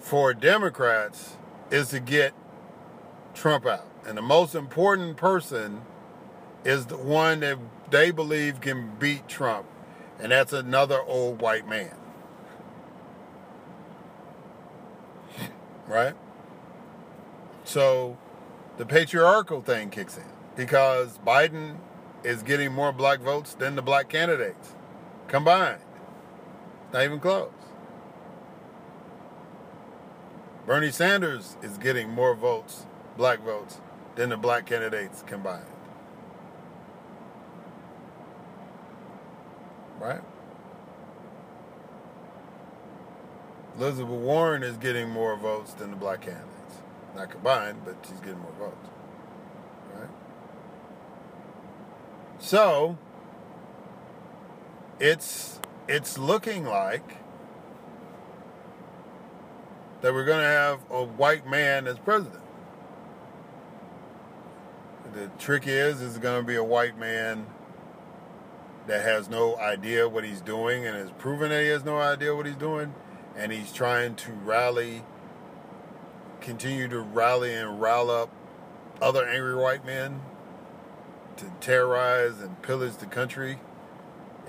for 0.00 0.34
Democrats 0.34 1.36
is 1.70 1.90
to 1.90 2.00
get 2.00 2.34
Trump 3.34 3.64
out. 3.64 3.86
And 4.04 4.18
the 4.18 4.22
most 4.22 4.56
important 4.56 5.16
person 5.16 5.82
is 6.64 6.86
the 6.86 6.96
one 6.96 7.38
that 7.38 7.58
they 7.88 8.10
believe 8.10 8.60
can 8.60 8.96
beat 8.98 9.28
Trump. 9.28 9.66
And 10.18 10.32
that's 10.32 10.52
another 10.52 11.00
old 11.02 11.40
white 11.40 11.68
man. 11.68 11.94
right? 15.86 16.16
So 17.72 18.18
the 18.76 18.84
patriarchal 18.84 19.62
thing 19.62 19.88
kicks 19.88 20.18
in 20.18 20.26
because 20.54 21.16
Biden 21.26 21.78
is 22.22 22.42
getting 22.42 22.70
more 22.70 22.92
black 22.92 23.20
votes 23.20 23.54
than 23.54 23.76
the 23.76 23.80
black 23.80 24.10
candidates 24.10 24.74
combined. 25.26 25.80
Not 26.92 27.04
even 27.04 27.18
close. 27.18 27.50
Bernie 30.66 30.90
Sanders 30.90 31.56
is 31.62 31.78
getting 31.78 32.10
more 32.10 32.34
votes, 32.34 32.84
black 33.16 33.40
votes, 33.42 33.80
than 34.16 34.28
the 34.28 34.36
black 34.36 34.66
candidates 34.66 35.24
combined. 35.26 35.64
Right? 39.98 40.20
Elizabeth 43.78 44.10
Warren 44.10 44.62
is 44.62 44.76
getting 44.76 45.08
more 45.08 45.38
votes 45.38 45.72
than 45.72 45.90
the 45.90 45.96
black 45.96 46.20
candidates. 46.20 46.51
Not 47.14 47.30
combined, 47.30 47.82
but 47.84 47.96
he's 48.08 48.20
getting 48.20 48.38
more 48.38 48.52
votes. 48.58 48.88
Right? 49.94 50.08
So, 52.38 52.98
it's 54.98 55.60
it's 55.88 56.16
looking 56.16 56.64
like 56.64 57.16
that 60.00 60.12
we're 60.12 60.24
going 60.24 60.40
to 60.40 60.46
have 60.46 60.80
a 60.90 61.04
white 61.04 61.46
man 61.48 61.86
as 61.86 61.98
president. 61.98 62.42
The 65.14 65.28
trick 65.38 65.66
is, 65.66 66.00
is 66.00 66.18
going 66.18 66.40
to 66.40 66.46
be 66.46 66.56
a 66.56 66.64
white 66.64 66.98
man 66.98 67.46
that 68.86 69.02
has 69.02 69.28
no 69.28 69.56
idea 69.58 70.08
what 70.08 70.24
he's 70.24 70.40
doing 70.40 70.86
and 70.86 70.96
has 70.96 71.10
proven 71.12 71.50
that 71.50 71.62
he 71.62 71.68
has 71.68 71.84
no 71.84 71.98
idea 71.98 72.34
what 72.34 72.46
he's 72.46 72.56
doing, 72.56 72.94
and 73.36 73.52
he's 73.52 73.72
trying 73.72 74.16
to 74.16 74.32
rally, 74.32 75.04
continue 76.42 76.88
to 76.88 77.00
rally 77.00 77.54
and 77.54 77.80
rile 77.80 78.10
up 78.10 78.30
other 79.00 79.26
angry 79.26 79.54
white 79.54 79.84
men 79.84 80.20
to 81.36 81.46
terrorize 81.60 82.40
and 82.40 82.60
pillage 82.62 82.96
the 82.96 83.06
country 83.06 83.58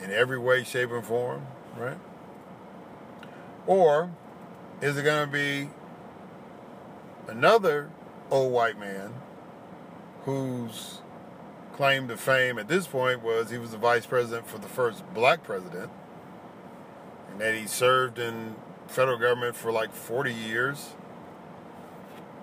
in 0.01 0.12
every 0.12 0.38
way, 0.38 0.63
shape, 0.63 0.91
and 0.91 1.06
form, 1.06 1.47
right? 1.77 1.97
Or 3.65 4.12
is 4.82 4.97
it 4.97 5.03
going 5.03 5.25
to 5.25 5.32
be 5.32 5.69
another 7.27 7.89
old 8.29 8.51
white 8.51 8.79
man 8.79 9.13
whose 10.23 11.01
claim 11.75 12.08
to 12.08 12.17
fame 12.17 12.60
at 12.60 12.67
this 12.67 12.86
point 12.86 13.23
was 13.23 13.49
he 13.49 13.58
was 13.58 13.71
the 13.71 13.77
vice 13.77 14.06
president 14.06 14.47
for 14.47 14.58
the 14.60 14.67
first 14.67 15.03
black 15.13 15.43
president 15.43 15.89
and 17.32 17.41
that 17.41 17.56
he 17.56 17.65
served 17.65 18.19
in 18.19 18.56
federal 18.88 19.17
government 19.17 19.56
for 19.56 19.71
like 19.71 19.91
40 19.91 20.32
years 20.32 20.91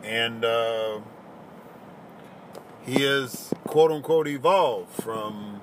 and 0.04 0.44
uh, 0.44 1.00
he 2.82 3.04
is 3.04 3.52
quote 3.66 3.90
unquote 3.90 4.28
evolved 4.28 4.92
from 5.02 5.60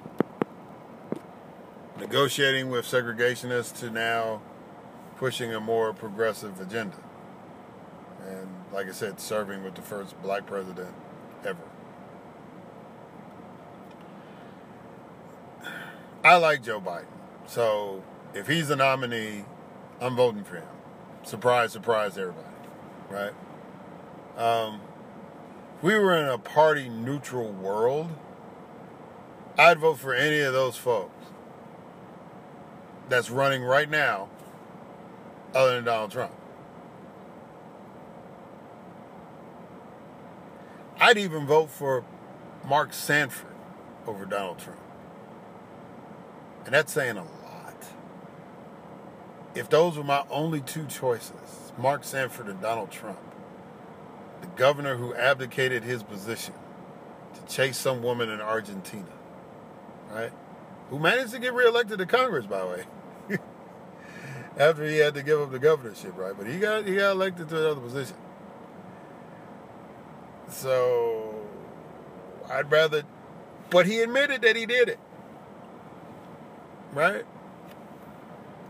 negotiating 2.00 2.70
with 2.70 2.86
segregationists 2.86 3.78
to 3.80 3.90
now 3.90 4.42
pushing 5.18 5.54
a 5.54 5.60
more 5.60 5.94
progressive 5.94 6.60
agenda. 6.62 6.98
And 8.28 8.48
like 8.72 8.88
I 8.88 8.92
said, 8.92 9.20
serving 9.20 9.64
with 9.64 9.76
the 9.76 9.82
first 9.82 10.22
black 10.22 10.46
president 10.46 10.94
ever. 11.46 11.58
I 16.24 16.36
like 16.38 16.62
Joe 16.64 16.82
Biden. 16.82 17.06
So 17.48 18.04
if 18.34 18.48
he's 18.48 18.68
the 18.68 18.76
nominee, 18.76 19.46
I'm 20.02 20.16
voting 20.16 20.44
for 20.44 20.58
him. 20.58 20.68
Surprise, 21.24 21.72
surprise, 21.72 22.18
everybody. 22.18 22.48
Right? 23.10 23.34
Um, 24.38 24.82
we 25.82 25.96
were 25.96 26.16
in 26.16 26.30
a 26.30 26.38
party 26.38 26.90
neutral 26.90 27.52
world, 27.52 28.12
I'd 29.58 29.80
vote 29.80 29.98
for 29.98 30.14
any 30.14 30.40
of 30.40 30.54
those 30.54 30.78
folks 30.78 31.26
that's 33.10 33.30
running 33.30 33.64
right 33.64 33.90
now 33.90 34.30
other 35.56 35.76
than 35.76 35.86
Donald 35.86 36.12
Trump. 36.12 36.34
I'd 41.00 41.18
even 41.18 41.46
vote 41.48 41.70
for 41.70 42.04
Mark 42.66 42.94
Sanford 42.94 43.56
over 44.06 44.26
Donald 44.26 44.60
Trump. 44.60 44.80
And 46.66 46.74
that's 46.74 46.92
saying 46.92 47.18
a 47.18 47.24
lot. 47.24 47.86
If 49.56 49.70
those 49.70 49.98
were 49.98 50.04
my 50.04 50.26
only 50.30 50.62
two 50.62 50.86
choices, 50.86 51.72
Mark 51.78 52.04
Sanford 52.04 52.48
and 52.48 52.62
Donald 52.62 52.92
Trump, 52.92 53.20
governor 54.58 54.98
who 54.98 55.14
abdicated 55.14 55.84
his 55.84 56.04
position 56.04 56.54
to 57.34 57.54
chase 57.54 57.78
some 57.78 58.02
woman 58.02 58.30
in 58.30 58.42
Argentina, 58.42 59.06
right? 60.12 60.32
Who 60.90 61.00
managed 61.00 61.32
to 61.32 61.40
get 61.40 61.54
reelected 61.54 62.00
to 62.00 62.06
Congress, 62.06 62.46
by 62.46 62.60
the 62.60 62.66
way 62.68 62.86
after 64.58 64.84
he 64.86 64.98
had 64.98 65.14
to 65.14 65.24
give 65.24 65.40
up 65.40 65.52
the 65.52 65.60
governorship, 65.60 66.18
right? 66.18 66.34
But 66.38 66.48
he 66.48 66.60
got 66.60 66.86
he 66.86 66.96
got 66.96 67.12
elected 67.12 67.50
to 67.50 67.58
another 67.58 67.82
position. 67.82 68.18
So 70.50 71.36
I'd 72.50 72.72
rather, 72.72 73.04
but 73.70 73.86
he 73.86 74.02
admitted 74.02 74.42
that 74.42 74.56
he 74.56 74.66
did 74.66 74.90
it, 74.90 75.00
right? 76.94 77.26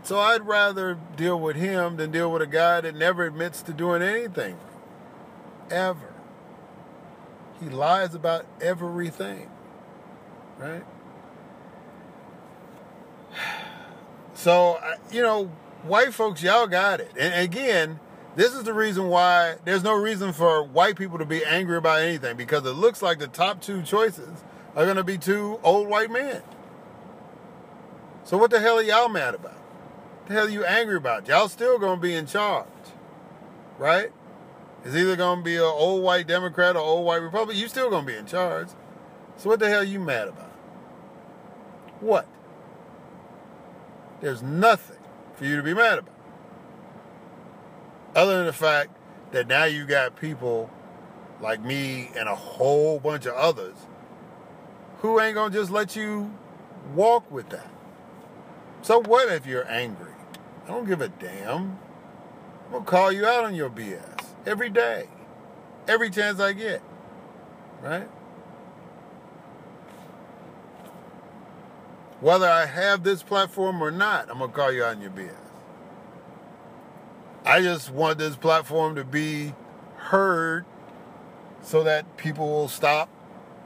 So 0.02 0.18
I'd 0.18 0.46
rather 0.46 0.98
deal 1.16 1.38
with 1.38 1.56
him 1.56 1.96
than 1.96 2.10
deal 2.10 2.32
with 2.32 2.42
a 2.42 2.46
guy 2.46 2.80
that 2.80 2.94
never 2.94 3.24
admits 3.24 3.62
to 3.62 3.72
doing 3.72 4.02
anything, 4.02 4.58
ever. 5.70 6.14
He 7.60 7.68
lies 7.68 8.14
about 8.14 8.46
everything, 8.60 9.50
right? 10.58 10.84
So, 14.34 14.78
you 15.10 15.20
know, 15.20 15.46
white 15.82 16.14
folks, 16.14 16.44
y'all 16.44 16.68
got 16.68 17.00
it. 17.00 17.10
And 17.18 17.34
again, 17.34 17.98
this 18.36 18.54
is 18.54 18.62
the 18.62 18.72
reason 18.72 19.08
why 19.08 19.56
there's 19.64 19.82
no 19.82 19.94
reason 19.94 20.32
for 20.32 20.62
white 20.62 20.94
people 20.94 21.18
to 21.18 21.24
be 21.24 21.44
angry 21.44 21.76
about 21.76 22.02
anything 22.02 22.36
because 22.36 22.64
it 22.64 22.74
looks 22.74 23.02
like 23.02 23.18
the 23.18 23.26
top 23.26 23.60
two 23.60 23.82
choices 23.82 24.44
are 24.76 24.84
going 24.84 24.96
to 24.96 25.02
be 25.02 25.18
two 25.18 25.58
old 25.64 25.88
white 25.88 26.08
men. 26.08 26.42
So 28.22 28.38
what 28.38 28.52
the 28.52 28.60
hell 28.60 28.78
are 28.78 28.82
y'all 28.82 29.08
mad 29.08 29.34
about? 29.34 29.54
What 29.54 30.28
the 30.28 30.34
hell 30.34 30.46
are 30.46 30.50
you 30.50 30.64
angry 30.64 30.96
about? 30.96 31.26
Y'all 31.26 31.48
still 31.48 31.80
going 31.80 31.98
to 31.98 32.00
be 32.00 32.14
in 32.14 32.26
charge, 32.26 32.68
right? 33.76 34.12
It's 34.84 34.94
either 34.94 35.16
to 35.16 35.42
be 35.42 35.56
an 35.56 35.62
old 35.62 36.02
white 36.02 36.26
Democrat 36.26 36.76
or 36.76 36.80
old 36.80 37.04
white 37.04 37.22
Republican. 37.22 37.58
You're 37.58 37.68
still 37.68 37.90
to 37.90 38.02
be 38.02 38.14
in 38.14 38.26
charge. 38.26 38.68
So 39.36 39.48
what 39.48 39.60
the 39.60 39.68
hell 39.68 39.80
are 39.80 39.84
you 39.84 40.00
mad 40.00 40.28
about? 40.28 40.52
What? 42.00 42.26
There's 44.20 44.42
nothing 44.42 44.98
for 45.34 45.44
you 45.44 45.56
to 45.56 45.62
be 45.62 45.74
mad 45.74 45.98
about. 45.98 46.14
Other 48.14 48.38
than 48.38 48.46
the 48.46 48.52
fact 48.52 48.96
that 49.32 49.46
now 49.46 49.64
you 49.64 49.84
got 49.84 50.16
people 50.16 50.70
like 51.40 51.62
me 51.62 52.10
and 52.16 52.28
a 52.28 52.34
whole 52.34 52.98
bunch 52.98 53.26
of 53.26 53.34
others 53.34 53.76
who 54.98 55.20
ain't 55.20 55.34
gonna 55.34 55.54
just 55.54 55.70
let 55.70 55.94
you 55.94 56.32
walk 56.94 57.30
with 57.30 57.48
that. 57.50 57.70
So 58.82 59.00
what 59.02 59.30
if 59.30 59.46
you're 59.46 59.68
angry? 59.68 60.12
I 60.64 60.68
don't 60.68 60.86
give 60.86 61.00
a 61.00 61.08
damn. 61.08 61.78
I'm 62.66 62.72
gonna 62.72 62.84
call 62.84 63.12
you 63.12 63.26
out 63.26 63.44
on 63.44 63.54
your 63.54 63.70
BS 63.70 64.17
every 64.46 64.70
day, 64.70 65.08
every 65.86 66.10
chance 66.10 66.40
I 66.40 66.52
get, 66.52 66.82
right? 67.82 68.08
Whether 72.20 72.48
I 72.48 72.66
have 72.66 73.04
this 73.04 73.22
platform 73.22 73.82
or 73.82 73.90
not, 73.90 74.28
I'm 74.30 74.38
going 74.38 74.50
to 74.50 74.56
call 74.56 74.72
you 74.72 74.82
out 74.82 74.96
on 74.96 75.02
your 75.02 75.10
BS. 75.10 75.32
I 77.44 77.62
just 77.62 77.90
want 77.90 78.18
this 78.18 78.36
platform 78.36 78.96
to 78.96 79.04
be 79.04 79.54
heard 79.96 80.64
so 81.62 81.82
that 81.84 82.16
people 82.16 82.48
will 82.48 82.68
stop 82.68 83.08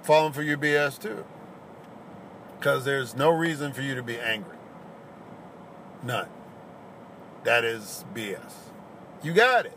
falling 0.02 0.32
for 0.32 0.42
your 0.42 0.58
BS 0.58 1.00
too. 1.00 1.24
Because 2.58 2.84
there's 2.84 3.16
no 3.16 3.30
reason 3.30 3.72
for 3.72 3.82
you 3.82 3.94
to 3.94 4.02
be 4.02 4.18
angry. 4.18 4.56
None. 6.04 6.28
That 7.44 7.64
is 7.64 8.04
BS. 8.14 8.52
You 9.22 9.32
got 9.32 9.66
it. 9.66 9.76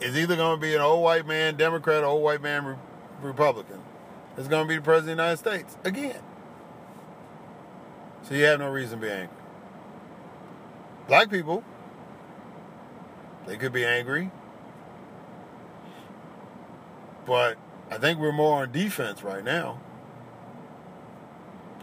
It's 0.00 0.16
either 0.16 0.36
going 0.36 0.58
to 0.58 0.60
be 0.60 0.74
an 0.74 0.80
old 0.80 1.02
white 1.02 1.26
man 1.26 1.56
Democrat 1.56 2.02
or 2.02 2.06
old 2.06 2.22
white 2.22 2.42
man 2.42 2.64
Re- 2.64 2.76
Republican. 3.22 3.80
It's 4.36 4.48
going 4.48 4.64
to 4.64 4.68
be 4.68 4.76
the 4.76 4.82
President 4.82 5.12
of 5.12 5.16
the 5.16 5.22
United 5.22 5.38
States 5.38 5.76
again. 5.84 6.22
So 8.22 8.34
you 8.34 8.44
have 8.44 8.60
no 8.60 8.68
reason 8.68 9.00
to 9.00 9.06
be 9.06 9.12
angry. 9.12 9.36
Black 11.08 11.30
people, 11.30 11.64
they 13.46 13.56
could 13.56 13.72
be 13.72 13.84
angry. 13.84 14.30
But 17.26 17.56
I 17.90 17.98
think 17.98 18.18
we're 18.18 18.32
more 18.32 18.62
on 18.62 18.70
defense 18.70 19.22
right 19.22 19.42
now. 19.42 19.80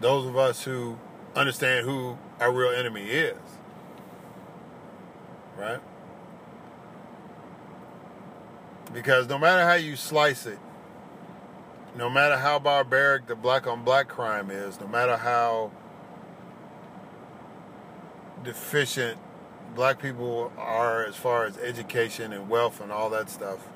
Those 0.00 0.26
of 0.26 0.36
us 0.36 0.62
who 0.64 0.98
understand 1.34 1.84
who 1.84 2.18
our 2.40 2.52
real 2.52 2.70
enemy 2.70 3.04
is. 3.04 3.36
Right? 5.58 5.80
Because 8.92 9.28
no 9.28 9.38
matter 9.38 9.62
how 9.62 9.74
you 9.74 9.96
slice 9.96 10.46
it, 10.46 10.58
no 11.96 12.10
matter 12.10 12.36
how 12.36 12.58
barbaric 12.58 13.26
the 13.26 13.34
black 13.34 13.66
on 13.66 13.82
black 13.82 14.08
crime 14.08 14.50
is, 14.50 14.78
no 14.80 14.86
matter 14.86 15.16
how 15.16 15.70
deficient 18.44 19.18
black 19.74 20.00
people 20.00 20.52
are 20.56 21.04
as 21.04 21.16
far 21.16 21.44
as 21.44 21.56
education 21.58 22.32
and 22.32 22.48
wealth 22.48 22.80
and 22.80 22.92
all 22.92 23.10
that 23.10 23.30
stuff, 23.30 23.66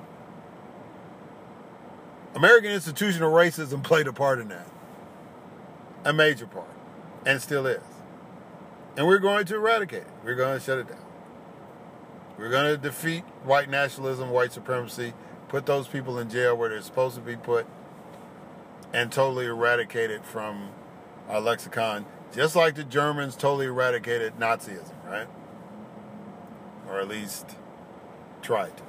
American 2.35 2.71
institutional 2.71 3.31
racism 3.31 3.83
played 3.91 4.07
a 4.07 4.13
part 4.13 4.39
in 4.39 4.47
that. 4.49 4.67
A 6.05 6.13
major 6.13 6.47
part. 6.47 6.69
And 7.25 7.41
still 7.41 7.67
is. 7.67 7.81
And 8.97 9.07
we're 9.07 9.19
going 9.19 9.45
to 9.45 9.55
eradicate 9.55 10.01
it. 10.01 10.07
We're 10.23 10.35
going 10.35 10.57
to 10.57 10.63
shut 10.63 10.79
it 10.79 10.87
down. 10.87 11.10
We're 12.41 12.49
going 12.49 12.75
to 12.75 12.77
defeat 12.77 13.23
white 13.43 13.69
nationalism, 13.69 14.31
white 14.31 14.51
supremacy, 14.51 15.13
put 15.47 15.67
those 15.67 15.87
people 15.87 16.17
in 16.17 16.27
jail 16.27 16.57
where 16.57 16.69
they're 16.69 16.81
supposed 16.81 17.13
to 17.13 17.21
be 17.21 17.35
put, 17.35 17.67
and 18.91 19.11
totally 19.11 19.45
eradicate 19.45 20.09
it 20.09 20.25
from 20.25 20.69
our 21.29 21.39
lexicon, 21.39 22.03
just 22.33 22.55
like 22.55 22.73
the 22.73 22.83
Germans 22.83 23.35
totally 23.35 23.67
eradicated 23.67 24.39
Nazism, 24.39 24.91
right? 25.05 25.27
Or 26.89 26.99
at 26.99 27.07
least 27.07 27.57
tried 28.41 28.75
to. 28.75 28.83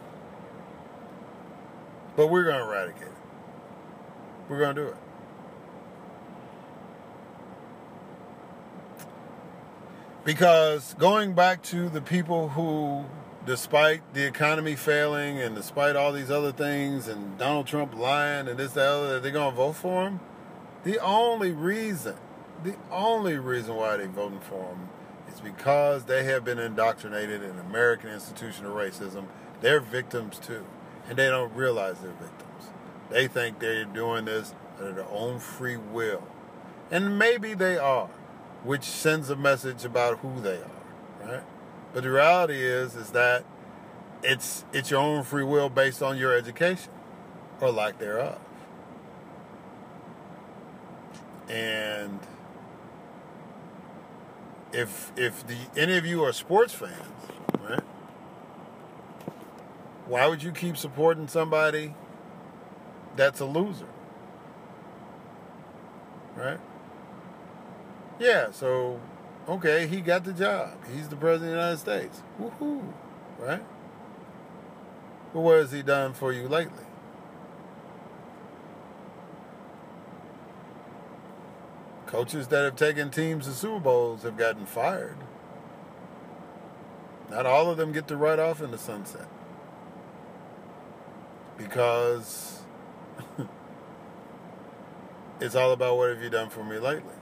But 2.17 2.29
we're 2.29 2.45
going 2.45 2.57
to 2.57 2.65
eradicate 2.65 3.03
it. 3.03 3.13
We're 4.49 4.61
going 4.61 4.77
to 4.77 4.83
do 4.83 4.89
it. 4.89 4.97
Because 10.25 10.95
going 10.95 11.35
back 11.35 11.63
to 11.65 11.91
the 11.91 12.01
people 12.01 12.49
who, 12.49 13.05
despite 13.45 14.15
the 14.15 14.25
economy 14.25 14.77
failing 14.77 15.41
and 15.41 15.55
despite 15.55 15.97
all 15.97 16.13
these 16.13 16.31
other 16.31 16.53
things 16.53 17.09
and 17.09 17.37
Donald 17.39 17.67
Trump 17.67 17.95
lying 17.95 18.49
and 18.49 18.59
this, 18.59 18.73
that, 18.73 18.87
other, 18.87 19.21
they're 19.21 19.33
going 19.33 19.51
to 19.51 19.57
vote 19.57 19.75
for 19.75 20.07
him, 20.07 20.21
the 20.85 20.99
only 21.01 21.51
reason, 21.51 22.17
the 22.63 22.77
only 22.91 23.39
reason 23.39 23.75
why 23.75 23.97
they're 23.97 24.09
voting 24.09 24.41
for 24.41 24.65
him 24.65 24.89
is 25.33 25.41
because 25.41 26.05
they 26.05 26.25
have 26.25 26.45
been 26.45 26.59
indoctrinated 26.59 27.43
in 27.43 27.59
American 27.59 28.11
institutional 28.11 28.75
racism. 28.75 29.27
They're 29.61 29.81
victims 29.81 30.39
too, 30.39 30.65
and 31.09 31.19
they 31.19 31.29
don't 31.29 31.55
realize 31.55 31.99
they're 31.99 32.11
victims. 32.13 32.71
They 33.11 33.29
think 33.29 33.59
they're 33.59 33.85
doing 33.85 34.25
this 34.25 34.55
out 34.81 34.89
of 34.89 34.97
their 34.97 35.09
own 35.11 35.39
free 35.39 35.77
will. 35.77 36.27
And 36.91 37.19
maybe 37.19 37.55
they 37.55 37.79
are, 37.79 38.09
which 38.63 38.85
sends 38.85 39.31
a 39.31 39.37
message 39.37 39.85
about 39.85 40.19
who 40.19 40.41
they 40.41 40.59
are, 40.59 41.25
right? 41.25 41.43
But 41.93 42.05
the 42.05 42.11
reality 42.11 42.63
is 42.63 42.95
is 42.95 43.11
that 43.11 43.45
it's 44.23 44.65
it's 44.73 44.91
your 44.91 45.01
own 45.01 45.25
free 45.25 45.45
will 45.45 45.69
based 45.69 46.03
on 46.03 46.17
your 46.17 46.37
education 46.37 46.93
or 47.61 47.71
lack 47.71 47.99
thereof. 47.99 48.39
And 51.49 52.19
if 54.73 55.13
if 55.17 55.47
the 55.47 55.57
any 55.77 55.99
of 55.99 56.07
you 56.07 56.25
are 56.25 56.33
sports 56.33 56.73
fans, 56.73 56.93
right? 57.69 57.83
Why 60.07 60.27
would 60.27 60.43
you 60.43 60.53
keep 60.53 60.77
supporting 60.77 61.29
somebody 61.29 61.95
that's 63.17 63.41
a 63.41 63.45
loser. 63.45 63.87
Right? 66.37 66.59
Yeah, 68.19 68.51
so, 68.53 69.01
okay, 69.49 69.87
he 69.87 70.01
got 70.01 70.25
the 70.25 70.33
job. 70.33 70.77
He's 70.95 71.09
the 71.09 71.17
President 71.17 71.51
of 71.51 71.57
the 71.57 71.63
United 71.63 71.79
States. 71.79 72.23
Woohoo. 72.41 72.93
Right? 73.39 73.63
But 75.33 75.41
what 75.41 75.59
has 75.59 75.73
he 75.73 75.83
done 75.83 76.13
for 76.13 76.33
you 76.33 76.49
lately? 76.49 76.85
Coaches 82.07 82.49
that 82.49 82.65
have 82.65 82.77
taken 82.77 83.11
teams 83.11 83.47
to 83.47 83.53
Super 83.53 83.81
Bowls 83.81 84.23
have 84.23 84.37
gotten 84.37 84.67
fired. 84.67 85.17
Not 87.31 87.47
all 87.47 87.71
of 87.71 87.79
them 87.79 87.93
get 87.93 88.07
to 88.09 88.17
ride 88.17 88.39
off 88.39 88.61
in 88.61 88.71
the 88.71 88.77
sunset. 88.77 89.27
Because 91.57 92.61
it's 95.41 95.55
all 95.55 95.73
about 95.73 95.97
what 95.97 96.11
have 96.11 96.23
you 96.23 96.29
done 96.29 96.51
for 96.51 96.63
me 96.63 96.79
lately. 96.79 97.15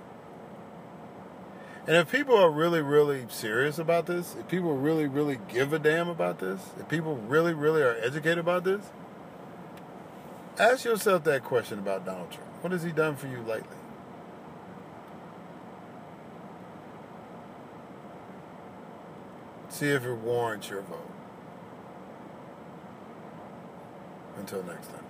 And 1.87 1.97
if 1.97 2.13
people 2.13 2.37
are 2.37 2.51
really, 2.51 2.83
really 2.83 3.27
serious 3.29 3.79
about 3.79 4.07
this, 4.07 4.37
if 4.39 4.49
people 4.49 4.77
really, 4.77 5.07
really 5.07 5.39
give 5.49 5.73
a 5.73 5.79
damn 5.79 6.09
about 6.09 6.39
this, 6.39 6.61
if 6.79 6.89
people 6.89 7.17
really, 7.17 7.55
really 7.55 7.83
are 7.83 7.97
educated 7.97 8.39
about 8.39 8.65
this, 8.65 8.85
ask 10.59 10.85
yourself 10.85 11.25
that 11.25 11.43
question 11.43 11.79
about 11.79 12.05
Donald 12.05 12.31
Trump. 12.31 12.49
What 12.63 12.73
has 12.73 12.83
he 12.83 12.93
done 12.93 13.17
for 13.17 13.27
you 13.27 13.39
lately? 13.39 13.77
See 19.71 19.89
if 19.89 20.05
it 20.05 20.15
warrants 20.15 20.69
your 20.69 20.83
vote. 20.83 21.11
Until 24.37 24.63
next 24.65 24.89
time. 24.89 25.10